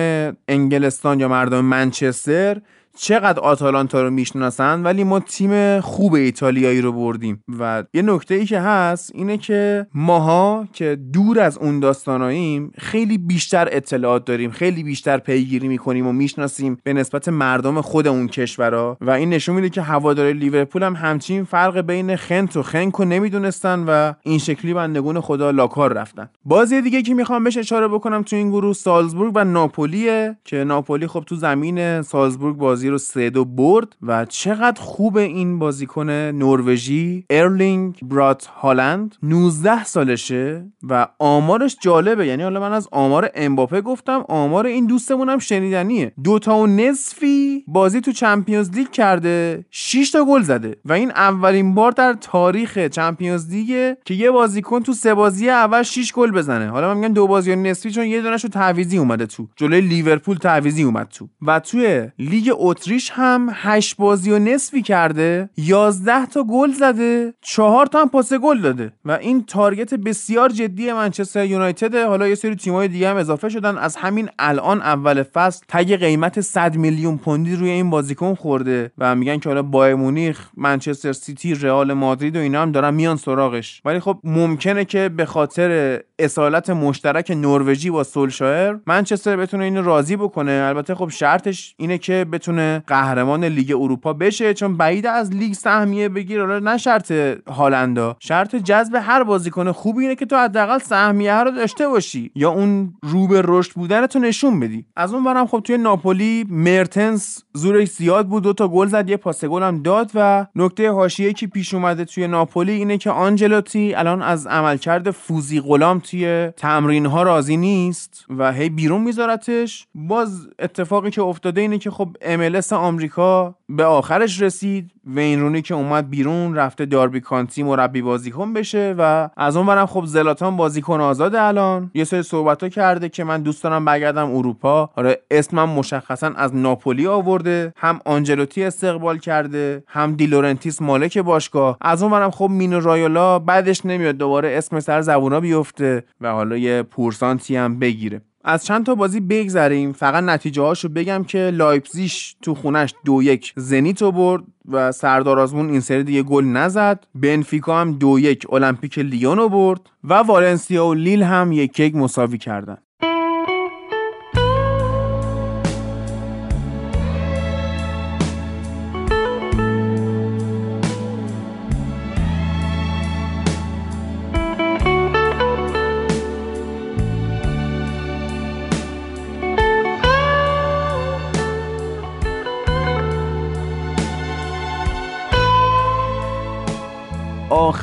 انگلستان 0.48 1.20
یا 1.20 1.28
مردم 1.28 1.64
منچستر 1.64 2.60
چقدر 2.96 3.40
آتالانتا 3.40 4.02
رو 4.02 4.10
می‌شناسن 4.10 4.82
ولی 4.82 5.04
ما 5.04 5.20
تیم 5.20 5.80
خوب 5.80 6.14
ایتالیایی 6.14 6.80
رو 6.80 6.92
بردیم. 6.92 7.44
و 7.58 7.84
یه 7.94 8.02
نکته 8.02 8.34
ای 8.34 8.46
که 8.46 8.60
هست 8.60 9.10
اینه 9.14 9.38
که 9.38 9.86
ماها 9.94 10.68
که 10.72 10.98
دور 11.12 11.40
از 11.40 11.58
اون 11.58 11.80
داستاناییم 11.80 12.72
خیلی 12.78 13.18
بیشتر 13.18 13.68
اطلاعات 13.70 14.24
داریم 14.24 14.50
خیلی 14.50 14.82
بیشتر 14.82 15.18
پیگیری 15.18 15.68
می‌کنیم 15.68 16.06
و 16.06 16.12
می‌شناسیم 16.12 16.78
به 16.84 16.92
نسبت 16.92 17.28
مردم 17.28 17.80
خود 17.80 18.06
اون 18.06 18.28
کشورها 18.28 18.96
و 19.00 19.10
این 19.10 19.30
نشون 19.30 19.54
میده 19.54 19.68
که 19.68 19.82
هوادار 19.82 20.32
لیورپول 20.32 20.82
هم 20.82 20.96
همچین 20.96 21.44
فرق 21.44 21.80
بین 21.80 22.16
خنت 22.16 22.56
و 22.56 22.62
خنک 22.62 23.00
نمی‌دونستن 23.00 23.84
و 23.88 24.12
این 24.22 24.38
شکلی 24.38 24.74
بندگون 24.74 25.20
خدا 25.20 25.50
لاکار 25.50 25.92
رفتن. 25.92 26.28
بازی 26.44 26.82
دیگه 26.82 27.02
که 27.02 27.14
می‌خوام 27.14 27.44
بهش 27.44 27.56
اشاره 27.56 27.88
بکنم 27.88 28.22
تو 28.22 28.36
این 28.36 28.50
گروه 28.50 28.72
سالزبورگ 28.72 29.32
و 29.34 29.44
ناپولیه 29.44 30.36
که 30.44 30.56
ناپولی 30.56 31.06
خب 31.06 31.24
تو 31.26 31.36
زمین 31.36 32.02
سالزبورگ 32.02 32.56
بازی 32.56 32.85
رو 32.90 32.98
سه 32.98 33.30
دو 33.30 33.44
برد 33.44 33.96
و 34.02 34.24
چقدر 34.24 34.80
خوب 34.80 35.16
این 35.16 35.58
بازیکن 35.58 36.10
نروژی؟ 36.10 37.24
ارلینگ 37.30 37.98
برات 38.02 38.46
هالند 38.46 39.16
19 39.22 39.84
سالشه 39.84 40.66
و 40.82 41.08
آمارش 41.18 41.76
جالبه. 41.80 42.26
یعنی 42.26 42.42
حالا 42.42 42.60
من 42.60 42.72
از 42.72 42.88
آمار 42.92 43.30
امباپه 43.34 43.80
گفتم 43.80 44.24
آمار 44.28 44.66
این 44.66 44.86
دوستمون 44.86 45.28
هم 45.28 45.38
شنیدنیه. 45.38 46.12
دوتا 46.24 46.56
و 46.56 46.66
نصفی 46.66 47.64
بازی 47.68 48.00
تو 48.00 48.12
چمپیونز 48.12 48.70
لیگ 48.70 48.90
کرده 48.90 49.64
6 49.70 50.10
تا 50.10 50.24
گل 50.24 50.42
زده 50.42 50.76
و 50.84 50.92
این 50.92 51.10
اولین 51.10 51.74
بار 51.74 51.92
در 51.92 52.12
تاریخ 52.12 52.78
چمپیونز 52.78 53.50
لیگ 53.50 53.94
که 54.04 54.14
یه 54.14 54.30
بازیکن 54.30 54.82
تو 54.82 54.92
سه 54.92 55.14
بازی 55.14 55.50
اول 55.50 55.82
6 55.82 56.12
گل 56.12 56.30
بزنه. 56.30 56.68
حالا 56.68 56.94
من 56.94 57.00
میگم 57.00 57.14
دو 57.14 57.26
بازی 57.26 57.52
و 57.52 57.56
نصفی 57.56 57.90
چون 57.90 58.06
یه 58.06 58.22
دونهشو 58.22 58.48
تعویضی 58.48 58.98
اومده 58.98 59.26
تو. 59.26 59.48
جلوی 59.56 59.80
لیورپول 59.80 60.36
تعویضی 60.36 60.82
اومد 60.82 61.08
تو. 61.08 61.28
و 61.42 61.60
توی 61.60 62.10
لیگ 62.18 62.52
اتریش 62.76 63.10
هم 63.10 63.48
8 63.52 63.96
بازی 63.96 64.30
و 64.30 64.38
نصفی 64.38 64.82
کرده 64.82 65.50
11 65.56 66.26
تا 66.26 66.42
گل 66.42 66.72
زده 66.72 67.34
4 67.40 67.86
تا 67.86 68.00
هم 68.00 68.08
پاس 68.08 68.32
گل 68.32 68.60
داده 68.60 68.92
و 69.04 69.12
این 69.12 69.44
target 69.44 69.94
بسیار 69.94 70.48
جدی 70.48 70.92
منچستر 70.92 71.44
یونایتد. 71.44 71.94
حالا 71.94 72.28
یه 72.28 72.34
سری 72.34 72.56
تیم‌های 72.56 72.88
دیگه 72.88 73.10
هم 73.10 73.16
اضافه 73.16 73.48
شدن. 73.48 73.78
از 73.78 73.96
همین 73.96 74.28
الان 74.38 74.82
اول 74.82 75.22
فصل 75.22 75.64
tag 75.68 75.96
قیمت 75.96 76.40
100 76.40 76.76
میلیون 76.76 77.18
پوندی 77.18 77.56
روی 77.56 77.70
این 77.70 77.90
بازیکن 77.90 78.34
خورده 78.34 78.92
و 78.98 79.14
میگن 79.14 79.38
که 79.38 79.48
حالا 79.48 79.62
بایر 79.62 79.94
مونیخ 79.94 80.48
منچستر 80.56 81.12
سیتی 81.12 81.54
رئال 81.54 81.92
مادرید 81.92 82.36
و 82.36 82.40
اینا 82.40 82.62
هم 82.62 82.72
دارن 82.72 82.94
میان 82.94 83.16
سراغش. 83.16 83.82
ولی 83.84 84.00
خب 84.00 84.18
ممکنه 84.24 84.84
که 84.84 85.08
به 85.08 85.24
خاطر 85.24 86.00
اصالت 86.18 86.70
مشترک 86.70 87.30
نروژی 87.30 87.90
با 87.90 88.04
سولشایر 88.04 88.76
منچستر 88.86 89.36
بتونه 89.36 89.64
اینو 89.64 89.82
راضی 89.82 90.16
بکنه. 90.16 90.52
البته 90.52 90.94
خب 90.94 91.08
شرطش 91.08 91.74
اینه 91.78 91.98
که 91.98 92.26
بتونه 92.32 92.65
قهرمان 92.86 93.44
لیگ 93.44 93.72
اروپا 93.80 94.12
بشه 94.12 94.54
چون 94.54 94.76
بعیده 94.76 95.06
از 95.06 95.32
لیگ 95.32 95.52
سهمیه 95.52 96.08
بگیر. 96.08 96.40
حالا 96.40 96.58
نه 96.58 96.78
شرط 96.78 97.12
هالند 97.46 98.16
شرط 98.20 98.56
جذب 98.56 98.94
هر 99.02 99.24
بازیکن 99.24 99.72
خوبی 99.72 100.02
اینه 100.02 100.14
که 100.14 100.26
تو 100.26 100.36
حداقل 100.36 100.78
سهمیه 100.78 101.34
رو 101.34 101.50
داشته 101.50 101.88
باشی 101.88 102.30
یا 102.34 102.50
اون 102.50 102.94
رو 103.02 103.26
به 103.26 103.42
رشد 103.44 103.72
بودن 103.72 104.06
تو 104.06 104.18
نشون 104.18 104.60
بدی. 104.60 104.84
از 104.96 105.14
اون 105.14 105.24
ورم 105.24 105.46
خب 105.46 105.60
توی 105.64 105.78
ناپولی 105.78 106.46
مرتنس 106.48 107.44
زورش 107.52 107.88
زیاد 107.88 108.28
بود 108.28 108.42
دو 108.42 108.52
تا 108.52 108.68
گل 108.68 108.86
زد 108.86 109.10
یه 109.10 109.16
پاس 109.16 109.44
گل 109.44 109.62
هم 109.62 109.82
داد 109.82 110.10
و 110.14 110.46
نکته 110.56 110.90
حاشیه‌ای 110.90 111.32
که 111.32 111.46
پیش 111.46 111.74
اومده 111.74 112.04
توی 112.04 112.26
ناپولی 112.26 112.72
اینه 112.72 112.98
که 112.98 113.10
آنجلوتی 113.10 113.94
الان 113.94 114.22
از 114.22 114.46
عملکرد 114.46 115.10
فوزی 115.10 115.60
غلام 115.60 115.98
توی 115.98 116.50
تمرین 116.56 117.06
ها 117.06 117.22
راضی 117.22 117.56
نیست 117.56 118.26
و 118.38 118.52
هی 118.52 118.68
بیرون 118.68 119.00
میذارتش. 119.00 119.86
باز 119.94 120.48
اتفاقی 120.58 121.10
که 121.10 121.22
افتاده 121.22 121.60
اینه 121.60 121.78
که 121.78 121.90
خب 121.90 122.16
MLS 122.56 122.72
آمریکا 122.72 123.54
به 123.68 123.84
آخرش 123.84 124.42
رسید. 124.42 124.90
وین 125.06 125.40
رونی 125.40 125.62
که 125.62 125.74
اومد 125.74 126.10
بیرون 126.10 126.54
رفته 126.54 126.86
داربی 126.86 127.20
کانتی 127.20 127.62
مربی 127.62 128.02
بازیکن 128.02 128.52
بشه 128.52 128.94
و 128.98 129.28
از 129.36 129.56
اون 129.56 129.66
ورم 129.66 129.86
خب 129.86 130.04
زلاتان 130.06 130.56
بازیکن 130.56 131.00
آزاده 131.00 131.42
الان. 131.42 131.90
یه 131.94 132.04
سری 132.04 132.22
صحبت 132.22 132.62
ها 132.62 132.68
کرده 132.68 133.08
که 133.08 133.24
من 133.24 133.42
دوست 133.42 133.62
دارم 133.64 133.84
برگردم 133.84 134.36
اروپا. 134.36 134.90
آره 134.96 135.22
اسمم 135.30 135.68
مشخصا 135.68 136.32
از 136.36 136.54
ناپولی 136.54 137.06
آورده. 137.06 137.72
هم 137.76 138.00
آنجلوتی 138.04 138.64
استقبال 138.64 139.18
کرده 139.18 139.84
هم 139.86 140.14
دلورنتیس 140.14 140.82
مالک 140.82 141.18
باشگاه. 141.18 141.76
از 141.80 142.02
اون 142.02 142.12
ورم 142.12 142.30
خب 142.30 142.50
مینو 142.50 142.80
رایولا 142.80 143.38
بدش 143.38 143.86
نمیاد. 143.86 144.16
دوباره 144.16 144.56
اسم 144.56 144.80
سر 144.80 145.00
زبونا 145.00 145.40
بیفته 145.40 146.04
و 146.20 146.32
حالا 146.32 146.56
یه 146.56 146.82
پورسانتی 146.82 147.56
هم 147.56 147.78
بگیره. 147.78 148.20
از 148.48 148.64
چند 148.64 148.86
تا 148.86 148.94
بازی 148.94 149.20
بگذریم 149.20 149.92
فقط 149.92 150.24
نتیجه 150.24 150.62
هاشو 150.62 150.88
بگم 150.88 151.24
که 151.24 151.38
لایپزیش 151.38 152.36
تو 152.42 152.54
خونش 152.54 152.94
دو 153.04 153.22
یک 153.22 153.52
زنیتو 153.56 154.12
برد 154.12 154.44
و 154.68 154.92
سردار 154.92 155.40
آزمون 155.40 155.70
این 155.70 155.80
سری 155.80 156.04
دیگه 156.04 156.22
گل 156.22 156.44
نزد. 156.44 157.06
بنفیکا 157.14 157.80
هم 157.80 157.92
دو 157.92 158.18
یک 158.18 158.52
المپیک 158.52 158.98
لیونو 158.98 159.48
برد 159.48 159.80
و 160.04 160.14
والنسیا 160.14 160.86
و 160.86 160.94
لیل 160.94 161.22
هم 161.22 161.52
یک 161.52 161.80
یک 161.80 161.94
مساوی 161.94 162.38
کردن. 162.38 162.78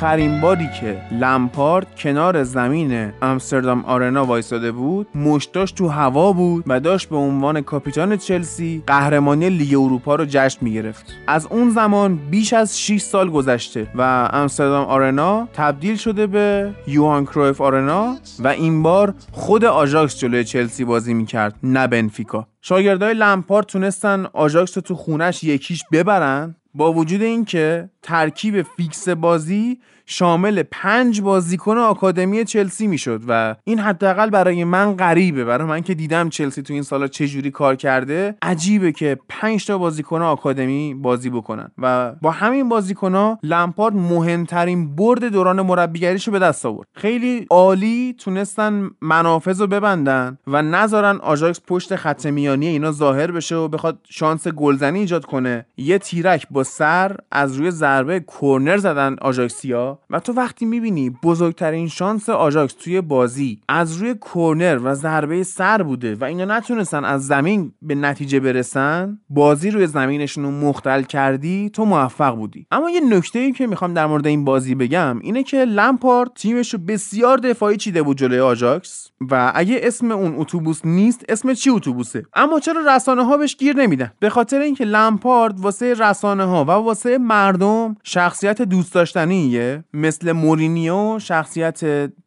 آخرین 0.04 0.40
باری 0.40 0.68
که 0.80 1.02
لمپارد 1.10 1.86
کنار 1.96 2.42
زمین 2.42 3.12
امستردام 3.22 3.84
آرنا 3.84 4.24
وایساده 4.24 4.72
بود 4.72 5.06
مشتاش 5.14 5.72
تو 5.72 5.88
هوا 5.88 6.32
بود 6.32 6.64
و 6.66 6.80
داشت 6.80 7.08
به 7.08 7.16
عنوان 7.16 7.60
کاپیتان 7.60 8.16
چلسی 8.16 8.82
قهرمانی 8.86 9.50
لیگ 9.50 9.74
اروپا 9.74 10.14
رو 10.14 10.24
جشن 10.28 10.58
می‌گرفت. 10.60 11.06
از 11.26 11.46
اون 11.50 11.70
زمان 11.70 12.18
بیش 12.30 12.52
از 12.52 12.80
6 12.80 13.00
سال 13.00 13.30
گذشته 13.30 13.86
و 13.94 14.28
امستردام 14.32 14.86
آرنا 14.86 15.48
تبدیل 15.52 15.96
شده 15.96 16.26
به 16.26 16.70
یوهان 16.86 17.24
کرویف 17.24 17.60
آرنا 17.60 18.16
و 18.38 18.48
این 18.48 18.82
بار 18.82 19.14
خود 19.32 19.64
آژاکس 19.64 20.18
جلوی 20.18 20.44
چلسی 20.44 20.84
بازی 20.84 21.14
می‌کرد 21.14 21.54
نه 21.62 21.86
بنفیکا. 21.86 22.46
شاگردای 22.62 23.14
لمپارد 23.14 23.66
تونستن 23.66 24.26
آژاکس 24.32 24.76
رو 24.76 24.82
تو 24.82 24.94
خونش 24.94 25.44
یکیش 25.44 25.82
ببرن 25.92 26.54
با 26.74 26.92
وجود 26.92 27.22
اینکه 27.22 27.90
ترکیب 28.02 28.62
fix 28.62 29.08
بازی 29.08 29.78
شامل 30.06 30.62
پنج 30.70 31.20
بازیکن 31.20 31.78
آکادمی 31.78 32.44
چلسی 32.44 32.86
می‌شد 32.86 33.22
و 33.28 33.54
این 33.64 33.78
حداقل 33.78 34.30
برای 34.30 34.64
من 34.64 34.96
غریبه. 34.96 35.44
برای 35.44 35.68
من 35.68 35.80
که 35.80 35.94
دیدم 35.94 36.28
چلسی 36.28 36.62
تو 36.62 36.72
این 36.72 36.82
سالا 36.82 37.08
چه 37.08 37.28
جوری 37.28 37.50
کار 37.50 37.76
کرده 37.76 38.34
عجیبه 38.42 38.92
که 38.92 39.18
پنج 39.28 39.66
تا 39.66 39.78
بازیکن 39.78 40.22
آکادمی 40.22 40.94
بازی 40.94 41.30
بکنن. 41.30 41.70
و 41.78 42.12
با 42.22 42.30
همین 42.30 42.68
بازیکن 42.68 43.38
لمپارد 43.42 43.94
مهمترین 43.94 44.96
برد 44.96 45.24
دوران 45.24 45.62
مربیگریشو 45.62 46.30
به 46.30 46.38
دست 46.38 46.66
آورد. 46.66 46.88
خیلی 46.94 47.46
عالی 47.50 48.16
تونستن 48.18 48.90
منافذ 49.00 49.60
رو 49.60 49.66
ببندن 49.66 50.38
و 50.46 50.62
نذارن 50.62 51.16
آژاکس 51.16 51.60
پشت 51.66 51.96
خط 51.96 52.26
میانی 52.26 52.66
اینا 52.66 52.92
ظاهر 52.92 53.30
بشه 53.30 53.56
و 53.56 53.68
بخواد 53.68 53.98
شانس 54.10 54.48
گلزنی 54.48 54.98
ایجاد 54.98 55.24
کنه. 55.24 55.66
یه 55.76 55.98
تیرک 55.98 56.46
با 56.50 56.64
سر 56.64 57.16
از 57.32 57.56
روی 57.56 57.70
ضربه 57.70 58.24
کرنر 58.40 58.76
زدن 58.76 59.16
آژاکسیا. 59.20 59.93
و 60.10 60.20
تو 60.20 60.32
وقتی 60.32 60.64
می‌بینی 60.64 61.10
بزرگترین 61.10 61.88
شانس 61.88 62.28
آژاکس 62.28 62.74
توی 62.74 63.00
بازی 63.00 63.60
از 63.68 63.96
روی 63.96 64.14
کرنر 64.34 64.80
و 64.84 64.94
ضربه 64.94 65.42
سر 65.42 65.82
بوده 65.82 66.14
و 66.14 66.24
اینا 66.24 66.44
نتونستن 66.44 67.04
از 67.04 67.26
زمین 67.26 67.72
به 67.82 67.94
نتیجه 67.94 68.40
برسن 68.40 69.18
بازی 69.28 69.70
روی 69.70 69.86
زمینشون 69.86 70.44
رو 70.44 70.50
مختل 70.50 71.02
کردی 71.02 71.70
تو 71.70 71.84
موفق 71.84 72.36
بودی. 72.36 72.66
اما 72.70 72.90
یه 72.90 73.00
نکته 73.00 73.38
ای 73.38 73.52
که 73.52 73.66
می‌خوام 73.66 73.94
در 73.94 74.06
مورد 74.06 74.26
این 74.26 74.44
بازی 74.44 74.74
بگم 74.74 75.18
اینه 75.22 75.42
که 75.42 75.64
لمپارد 75.64 76.30
تیمش 76.34 76.74
رو 76.74 76.80
بسیار 76.80 77.38
دفاعی 77.38 77.76
چیده 77.76 78.02
بود 78.02 78.18
جلوی 78.18 78.40
آژاکس 78.40 79.10
و 79.30 79.52
اگه 79.54 79.80
اسم 79.82 80.10
اون 80.10 80.34
اتوبوس 80.38 80.80
نیست 80.84 81.24
اسم 81.28 81.54
چی 81.54 81.70
اتوبوسه؟ 81.70 82.22
اما 82.34 82.60
چرا 82.60 82.96
رسانه 82.96 83.24
ها 83.24 83.36
بهش 83.36 83.56
گیر 83.56 83.76
نمیدن؟ 83.76 84.12
به 84.20 84.30
خاطر 84.30 84.60
اینکه 84.60 84.84
لمپارد 84.84 85.60
واسه 85.60 85.94
رسانه 85.94 86.44
ها 86.44 86.64
و 86.64 86.70
واسه 86.70 87.18
مردم 87.18 87.96
شخصیت 88.02 88.62
دوست 88.62 88.94
داشتنیه. 88.94 89.83
مثل 89.92 90.32
مورینیو 90.32 91.18
شخصیت 91.18 91.80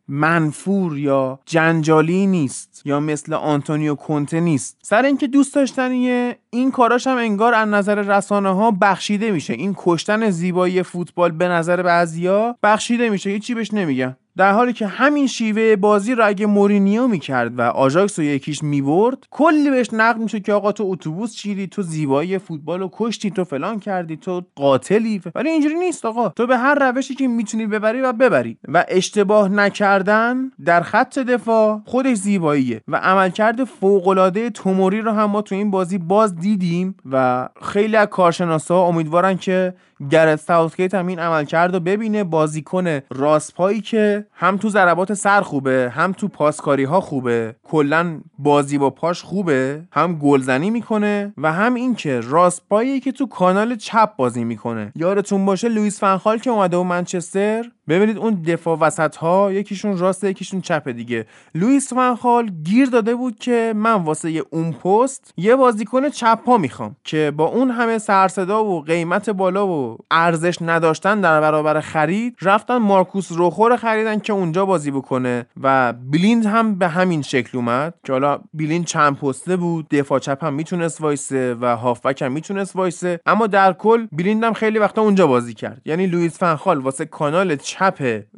منفور 0.07 0.97
یا 0.97 1.39
جنجالی 1.45 2.27
نیست 2.27 2.81
یا 2.85 2.99
مثل 2.99 3.33
آنتونیو 3.33 3.95
کونته 3.95 4.39
نیست. 4.39 4.77
سر 4.83 5.05
اینکه 5.05 5.27
دوست 5.27 5.55
داشتنیه 5.55 6.37
این 6.49 6.71
کاراش 6.71 7.07
هم 7.07 7.17
انگار 7.17 7.53
از 7.53 7.67
نظر 7.67 7.95
رسانه 7.95 8.55
ها 8.55 8.71
بخشیده 8.71 9.31
میشه. 9.31 9.53
این 9.53 9.75
کشتن 9.77 10.29
زیبایی 10.29 10.83
فوتبال 10.83 11.31
به 11.31 11.47
نظر 11.47 11.83
بعضیا 11.83 12.55
بخشیده 12.63 13.09
میشه. 13.09 13.29
هیچی 13.29 13.53
بهش 13.53 13.73
نمیگن. 13.73 14.17
در 14.37 14.51
حالی 14.51 14.73
که 14.73 14.87
همین 14.87 15.27
شیوه 15.27 15.75
بازی 15.75 16.15
رو 16.15 16.27
اگه 16.27 16.45
مورینیو 16.45 17.07
می‌کرد 17.07 17.59
و 17.59 17.61
آژاکس 17.61 18.19
رو 18.19 18.25
یکیش 18.25 18.63
می‌برد 18.63 19.17
کلی 19.31 19.69
بهش 19.69 19.89
نقد 19.93 20.19
میشه 20.19 20.39
که 20.39 20.53
آقا 20.53 20.71
تو 20.71 20.83
اتوبوس 20.87 21.35
چیدی 21.35 21.67
تو 21.67 21.81
زیبایی 21.81 22.37
فوتبال 22.37 22.79
رو 22.79 22.89
کشتی 22.93 23.31
تو 23.31 23.43
فلان 23.43 23.79
کردی 23.79 24.17
تو 24.17 24.41
قاتلی 24.55 25.21
ولی 25.35 25.49
اینجوری 25.49 25.75
نیست 25.75 26.05
آقا. 26.05 26.29
تو 26.29 26.47
به 26.47 26.57
هر 26.57 26.91
روشی 26.91 27.15
که 27.15 27.27
می‌تونی 27.27 27.67
ببری 27.67 28.01
و 28.01 28.13
ببری. 28.13 28.57
و 28.67 28.85
اشتباه 28.87 29.49
نکردن 29.49 30.51
در 30.65 30.81
خط 30.81 31.19
دفاع 31.19 31.81
خودش 31.85 32.17
زیباییه. 32.17 32.81
و 32.87 32.95
عملکرد 32.95 33.63
فوقالعاده 33.63 34.49
توموری 34.49 35.01
رو 35.01 35.11
هم 35.11 35.29
ما 35.29 35.41
تو 35.41 35.55
این 35.55 35.71
بازی 35.71 35.97
باز 35.97 36.35
دیدیم 36.35 36.95
و 37.11 37.49
خیلی 37.61 37.95
از 37.95 38.07
کارشناسا 38.07 38.81
امیدوارن 38.81 39.37
که 39.37 39.73
گرت 40.11 40.39
ساوتگیت 40.39 40.93
هم 40.93 41.07
این 41.07 41.19
عملکرد 41.19 41.73
رو 41.73 41.79
ببینه 41.79 42.23
بازیکن 42.23 42.99
راستپایی 43.09 43.81
که 43.81 44.25
هم 44.33 44.57
تو 44.57 44.69
ضربات 44.69 45.13
سر 45.13 45.41
خوبه 45.41 45.91
هم 45.93 46.11
تو 46.11 46.27
پاسکاری 46.27 46.83
ها 46.83 47.01
خوبه. 47.01 47.55
کلا 47.63 48.19
بازی 48.39 48.77
با 48.77 48.89
پاش 48.89 49.23
خوبه 49.23 49.81
هم 49.91 50.19
گلزنی 50.19 50.69
می‌کنه 50.69 51.33
و 51.37 51.53
هم 51.53 51.73
اینکه 51.73 52.19
راستپایی 52.19 52.99
که 52.99 53.11
تو 53.11 53.25
کانال 53.25 53.75
چپ 53.75 54.15
بازی 54.15 54.43
می‌کنه. 54.43 54.91
یادتون 54.95 55.45
باشه 55.45 55.69
لوئیس 55.69 55.99
فنخال 55.99 56.37
که 56.37 56.49
اومده 56.49 56.77
و 56.77 56.83
منچستر 56.83 57.65
ببینید 57.87 58.17
اون 58.17 58.33
دفاع 58.33 58.77
وسط 58.77 59.15
ها 59.15 59.51
یکیشون 59.51 59.97
راست 59.97 60.23
یکیشون 60.23 60.61
چپ 60.61 60.89
دیگه. 60.89 61.25
لوئیس 61.55 61.93
فن‌خال 61.93 62.51
گیر 62.63 62.89
داده 62.89 63.15
بود 63.15 63.39
که 63.39 63.73
من 63.75 63.93
واسه 63.93 64.43
اون 64.49 64.71
پست 64.71 65.33
یه 65.37 65.55
بازیکن 65.55 66.09
چپ 66.09 66.39
پا 66.45 66.57
می‌خوام 66.57 66.95
که 67.03 67.31
با 67.37 67.45
اون 67.45 67.71
همه 67.71 67.97
سر 67.97 68.25
و 68.25 68.38
صدا 68.38 68.65
و 68.65 68.81
قیمت 68.81 69.29
بالا 69.29 69.67
و 69.67 69.97
ارزش 70.11 70.57
نداشتن 70.61 71.21
در 71.21 71.41
برابر 71.41 71.81
خرید 71.81 72.35
رفتن 72.41 72.77
مارکوس 72.77 73.31
روخو 73.31 73.64
رو 73.64 73.77
خریدن 73.77 74.19
که 74.19 74.33
اونجا 74.33 74.65
بازی 74.65 74.91
بکنه 74.91 75.45
و 75.61 75.93
بلیند 75.93 76.45
هم 76.45 76.75
به 76.75 76.87
همین 76.87 77.21
شکل 77.21 77.57
اومد 77.57 77.93
که 78.03 78.13
حالا 78.13 78.39
بلیند 78.53 78.85
چند 78.85 79.17
پسته 79.17 79.57
بود 79.57 79.89
دفاع 79.89 80.19
چپ 80.19 80.43
هم 80.43 80.53
می‌تونست 80.53 81.01
وایسه 81.01 81.55
و 81.61 81.75
هافبک 81.75 82.21
هم 82.21 82.31
می‌تونست 82.31 82.75
وایسه 82.75 83.19
اما 83.25 83.47
در 83.47 83.73
کل 83.73 84.07
بلیند 84.11 84.43
هم 84.43 84.53
خیلی 84.53 84.79
وقتا 84.79 85.01
اونجا 85.01 85.27
بازی 85.27 85.53
کرد. 85.53 85.81
یعنی 85.85 86.07
لوئیس 86.07 86.39
فن‌خال 86.39 86.77
واسه 86.77 87.05
کانال 87.05 87.55
چپ 87.55 87.76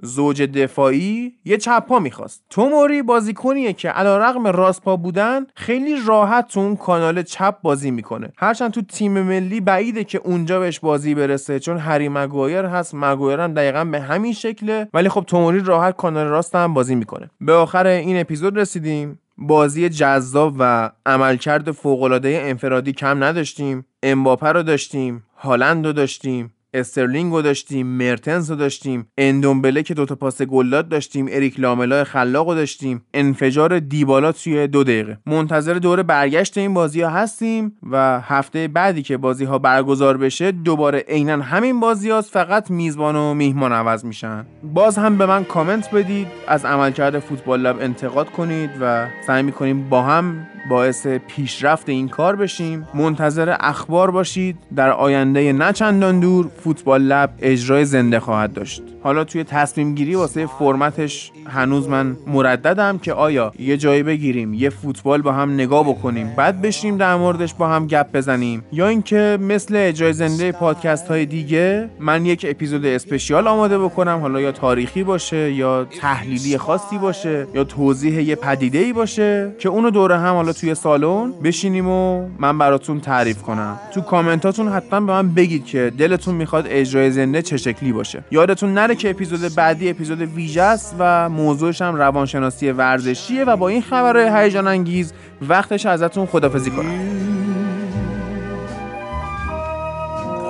زوج 0.01 0.41
دفاعی 0.41 1.33
یه 1.45 1.57
چپ 1.57 1.85
پا 1.85 1.99
می‌خواست. 1.99 2.43
توموری 2.49 3.01
بازیکنیه 3.01 3.73
که 3.73 3.89
علیرغم 3.89 4.47
راست 4.47 4.81
پا 4.81 4.95
بودن 4.95 5.45
خیلی 5.55 5.95
راحت 6.05 6.47
تو 6.47 6.59
اون 6.59 6.75
کانال 6.75 7.23
چپ 7.23 7.55
بازی 7.61 7.91
می‌کنه. 7.91 8.29
هرچند 8.37 8.71
تو 8.71 8.81
تیم 8.81 9.21
ملی 9.21 9.61
بعیده 9.61 10.03
که 10.03 10.17
اونجا 10.17 10.59
بهش 10.59 10.79
بازی 10.79 11.15
برسه 11.15 11.59
چون 11.59 11.77
هری 11.77 12.09
مگوایر 12.09 12.65
هست 12.65 12.95
مگوایر 12.95 13.39
هم 13.39 13.53
دقیقا 13.53 13.85
به 13.85 14.01
همین 14.01 14.33
شکله 14.33 14.87
ولی 14.93 15.09
خب 15.09 15.23
توموری 15.27 15.59
راحت 15.59 15.95
کانال 15.95 16.27
راست 16.27 16.55
هم 16.55 16.73
بازی 16.73 16.95
می‌کنه. 16.95 17.29
به 17.41 17.53
آخر 17.53 17.87
این 17.87 18.19
اپیزود 18.19 18.57
رسیدیم. 18.57 19.19
بازی 19.37 19.89
جذاب 19.89 20.55
و 20.59 20.91
عملکرد 21.05 21.71
فوقالعاده 21.71 22.41
انفرادی 22.43 22.93
کم 22.93 23.23
نداشتیم. 23.23 23.85
امباپه 24.03 24.47
رو 24.47 24.63
داشتیم 24.63 25.23
هالند 25.37 25.85
رو 25.85 25.93
داشتیم. 25.93 26.53
استرلینگ 26.73 27.33
رو 27.33 27.41
داشتیم 27.41 27.87
مرتنز 27.87 28.49
رو 28.49 28.55
داشتیم 28.55 29.07
اندومبله 29.17 29.83
که 29.83 29.93
دوتا 29.93 30.15
پاس 30.15 30.41
گلات 30.41 30.89
داشتیم 30.89 31.27
اریک 31.29 31.59
لاملا 31.59 32.03
خلاق 32.03 32.49
رو 32.49 32.55
داشتیم. 32.55 33.05
انفجار 33.13 33.79
دیبالا 33.79 34.31
توی 34.31 34.67
دو 34.67 34.83
دقیقه. 34.83 35.17
منتظر 35.25 35.73
دور 35.73 36.03
برگشت 36.03 36.57
این 36.57 36.73
بازی 36.73 37.01
ها 37.01 37.09
هستیم 37.09 37.77
و 37.91 38.21
هفته 38.21 38.67
بعدی 38.67 39.01
که 39.01 39.17
بازی 39.17 39.45
ها 39.45 39.57
برگزار 39.57 40.17
بشه 40.17 40.51
دوباره 40.51 41.05
عینا 41.07 41.43
همین 41.43 41.79
بازی 41.79 42.09
هاست 42.09 42.31
فقط 42.31 42.71
میزبان 42.71 43.15
و 43.15 43.33
میهمان 43.33 43.71
عوض 43.71 44.05
میشن. 44.05 44.45
باز 44.63 44.97
هم 44.97 45.17
به 45.17 45.25
من 45.25 45.43
کامنت 45.43 45.91
بدید 45.91 46.27
از 46.47 46.65
عملکرد 46.65 47.19
فوتبال 47.19 47.61
لب 47.61 47.79
انتقاد 47.79 48.29
کنید 48.29 48.69
و 48.81 49.07
سعی 49.27 49.43
می‌کنیم 49.43 49.89
با 49.89 50.01
هم 50.01 50.47
باعث 50.69 51.07
پیشرفت 51.07 51.89
این 51.89 52.07
کار 52.07 52.35
بشیم. 52.35 52.87
منتظر 52.93 53.55
اخبار 53.59 54.11
باشید. 54.11 54.57
در 54.75 54.91
آینده 54.91 55.53
نه 55.53 55.73
چندان 55.73 56.19
دور 56.19 56.47
فوتبال 56.63 57.01
لب 57.01 57.29
اجرای 57.41 57.85
زنده 57.85 58.19
خواهد 58.19 58.53
داشت. 58.53 58.83
حالا 59.03 59.23
توی 59.23 59.43
تصمیم 59.43 59.95
گیری 59.95 60.15
واسه 60.15 60.45
فرمتش 60.45 61.31
هنوز 61.47 61.89
من 61.89 62.17
مرددم 62.27 62.97
که 62.97 63.13
آیا 63.13 63.51
یه 63.59 63.77
جایی 63.77 64.03
بگیریم 64.03 64.53
یه 64.53 64.69
فوتبال 64.69 65.21
با 65.21 65.31
هم 65.31 65.53
نگاه 65.53 65.89
بکنیم 65.89 66.33
بعد 66.37 66.61
بشیم 66.61 66.97
در 66.97 67.15
موردش 67.15 67.53
با 67.53 67.67
هم 67.67 67.87
گپ 67.87 68.11
بزنیم. 68.13 68.63
یا 68.71 68.87
اینکه 68.87 69.37
مثل 69.41 69.75
اجرای 69.75 70.13
زنده 70.13 70.51
پادکست 70.51 71.07
های 71.07 71.25
دیگه 71.25 71.89
من 71.99 72.25
یک 72.25 72.45
اپیزود 72.49 72.85
اسپشیال 72.85 73.47
آماده 73.47 73.79
بکنم. 73.79 74.19
حالا 74.19 74.41
یا 74.41 74.51
تاریخی 74.51 75.03
باشه 75.03 75.51
یا 75.53 75.85
تحلیلی 76.01 76.57
خاصی 76.57 76.97
باشه 76.97 77.47
یا 77.53 77.63
توضیح 77.63 78.21
یه 78.21 78.35
پدیده 78.35 78.79
ای 78.79 78.93
باشه 78.93 79.51
که 79.59 79.69
اونو 79.69 79.89
دوره 79.89 80.17
هم 80.17 80.35
حالا 80.35 80.48
توی 80.53 80.75
سالن 80.75 81.31
بشینیم 81.43 81.87
و 81.87 82.27
من 82.39 82.57
براتون 82.57 82.99
تعریف 82.99 83.41
کنم. 83.41 83.79
تو 83.93 84.01
کامنتاتون 84.01 84.67
حتما 84.67 84.99
به 84.99 85.13
من 85.13 85.33
بگید 85.33 85.65
که 85.65 85.91
دلتون 85.97 86.35
می‌خواد 86.35 86.65
اجرای 86.69 87.11
زنده 87.11 87.41
چه 87.41 87.57
شکلی 87.57 87.91
باشه. 87.91 88.23
یادتون 88.31 88.73
نره 88.73 88.95
که 88.95 89.09
اپیزود 89.09 89.55
بعدی 89.55 89.89
اپیزود 89.89 90.21
ویژه 90.21 90.61
است 90.61 90.95
و 90.99 91.29
موضوعش 91.29 91.81
هم 91.81 91.95
روانشناسی 91.95 92.71
ورزشیه 92.71 93.43
و 93.43 93.55
با 93.55 93.67
این 93.67 93.81
خبرهای 93.81 94.43
هیجان 94.43 94.67
انگیز 94.67 95.13
وقتش 95.41 95.85
ازتون 95.85 96.25
خدافزی 96.25 96.71
کنم. 96.71 96.99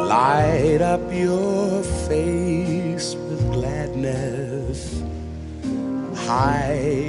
Light 0.10 0.82
up 0.96 1.06
your 1.24 1.84
face 2.08 3.10
with 3.26 3.44
gladness. 3.56 4.80
Hide 6.26 7.09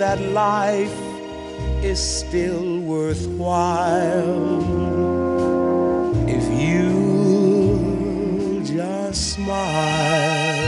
that 0.00 0.18
life 0.32 0.98
is 1.84 2.00
still 2.00 2.80
worthwhile 2.80 4.32
if 6.26 6.44
you 6.58 6.90
just 8.64 9.34
smile. 9.34 10.59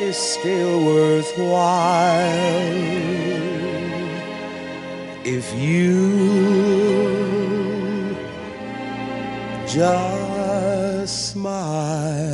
Is 0.00 0.16
still 0.16 0.84
worthwhile 0.86 2.20
if 5.24 5.54
you 5.54 6.00
just 9.66 11.30
smile. 11.32 12.29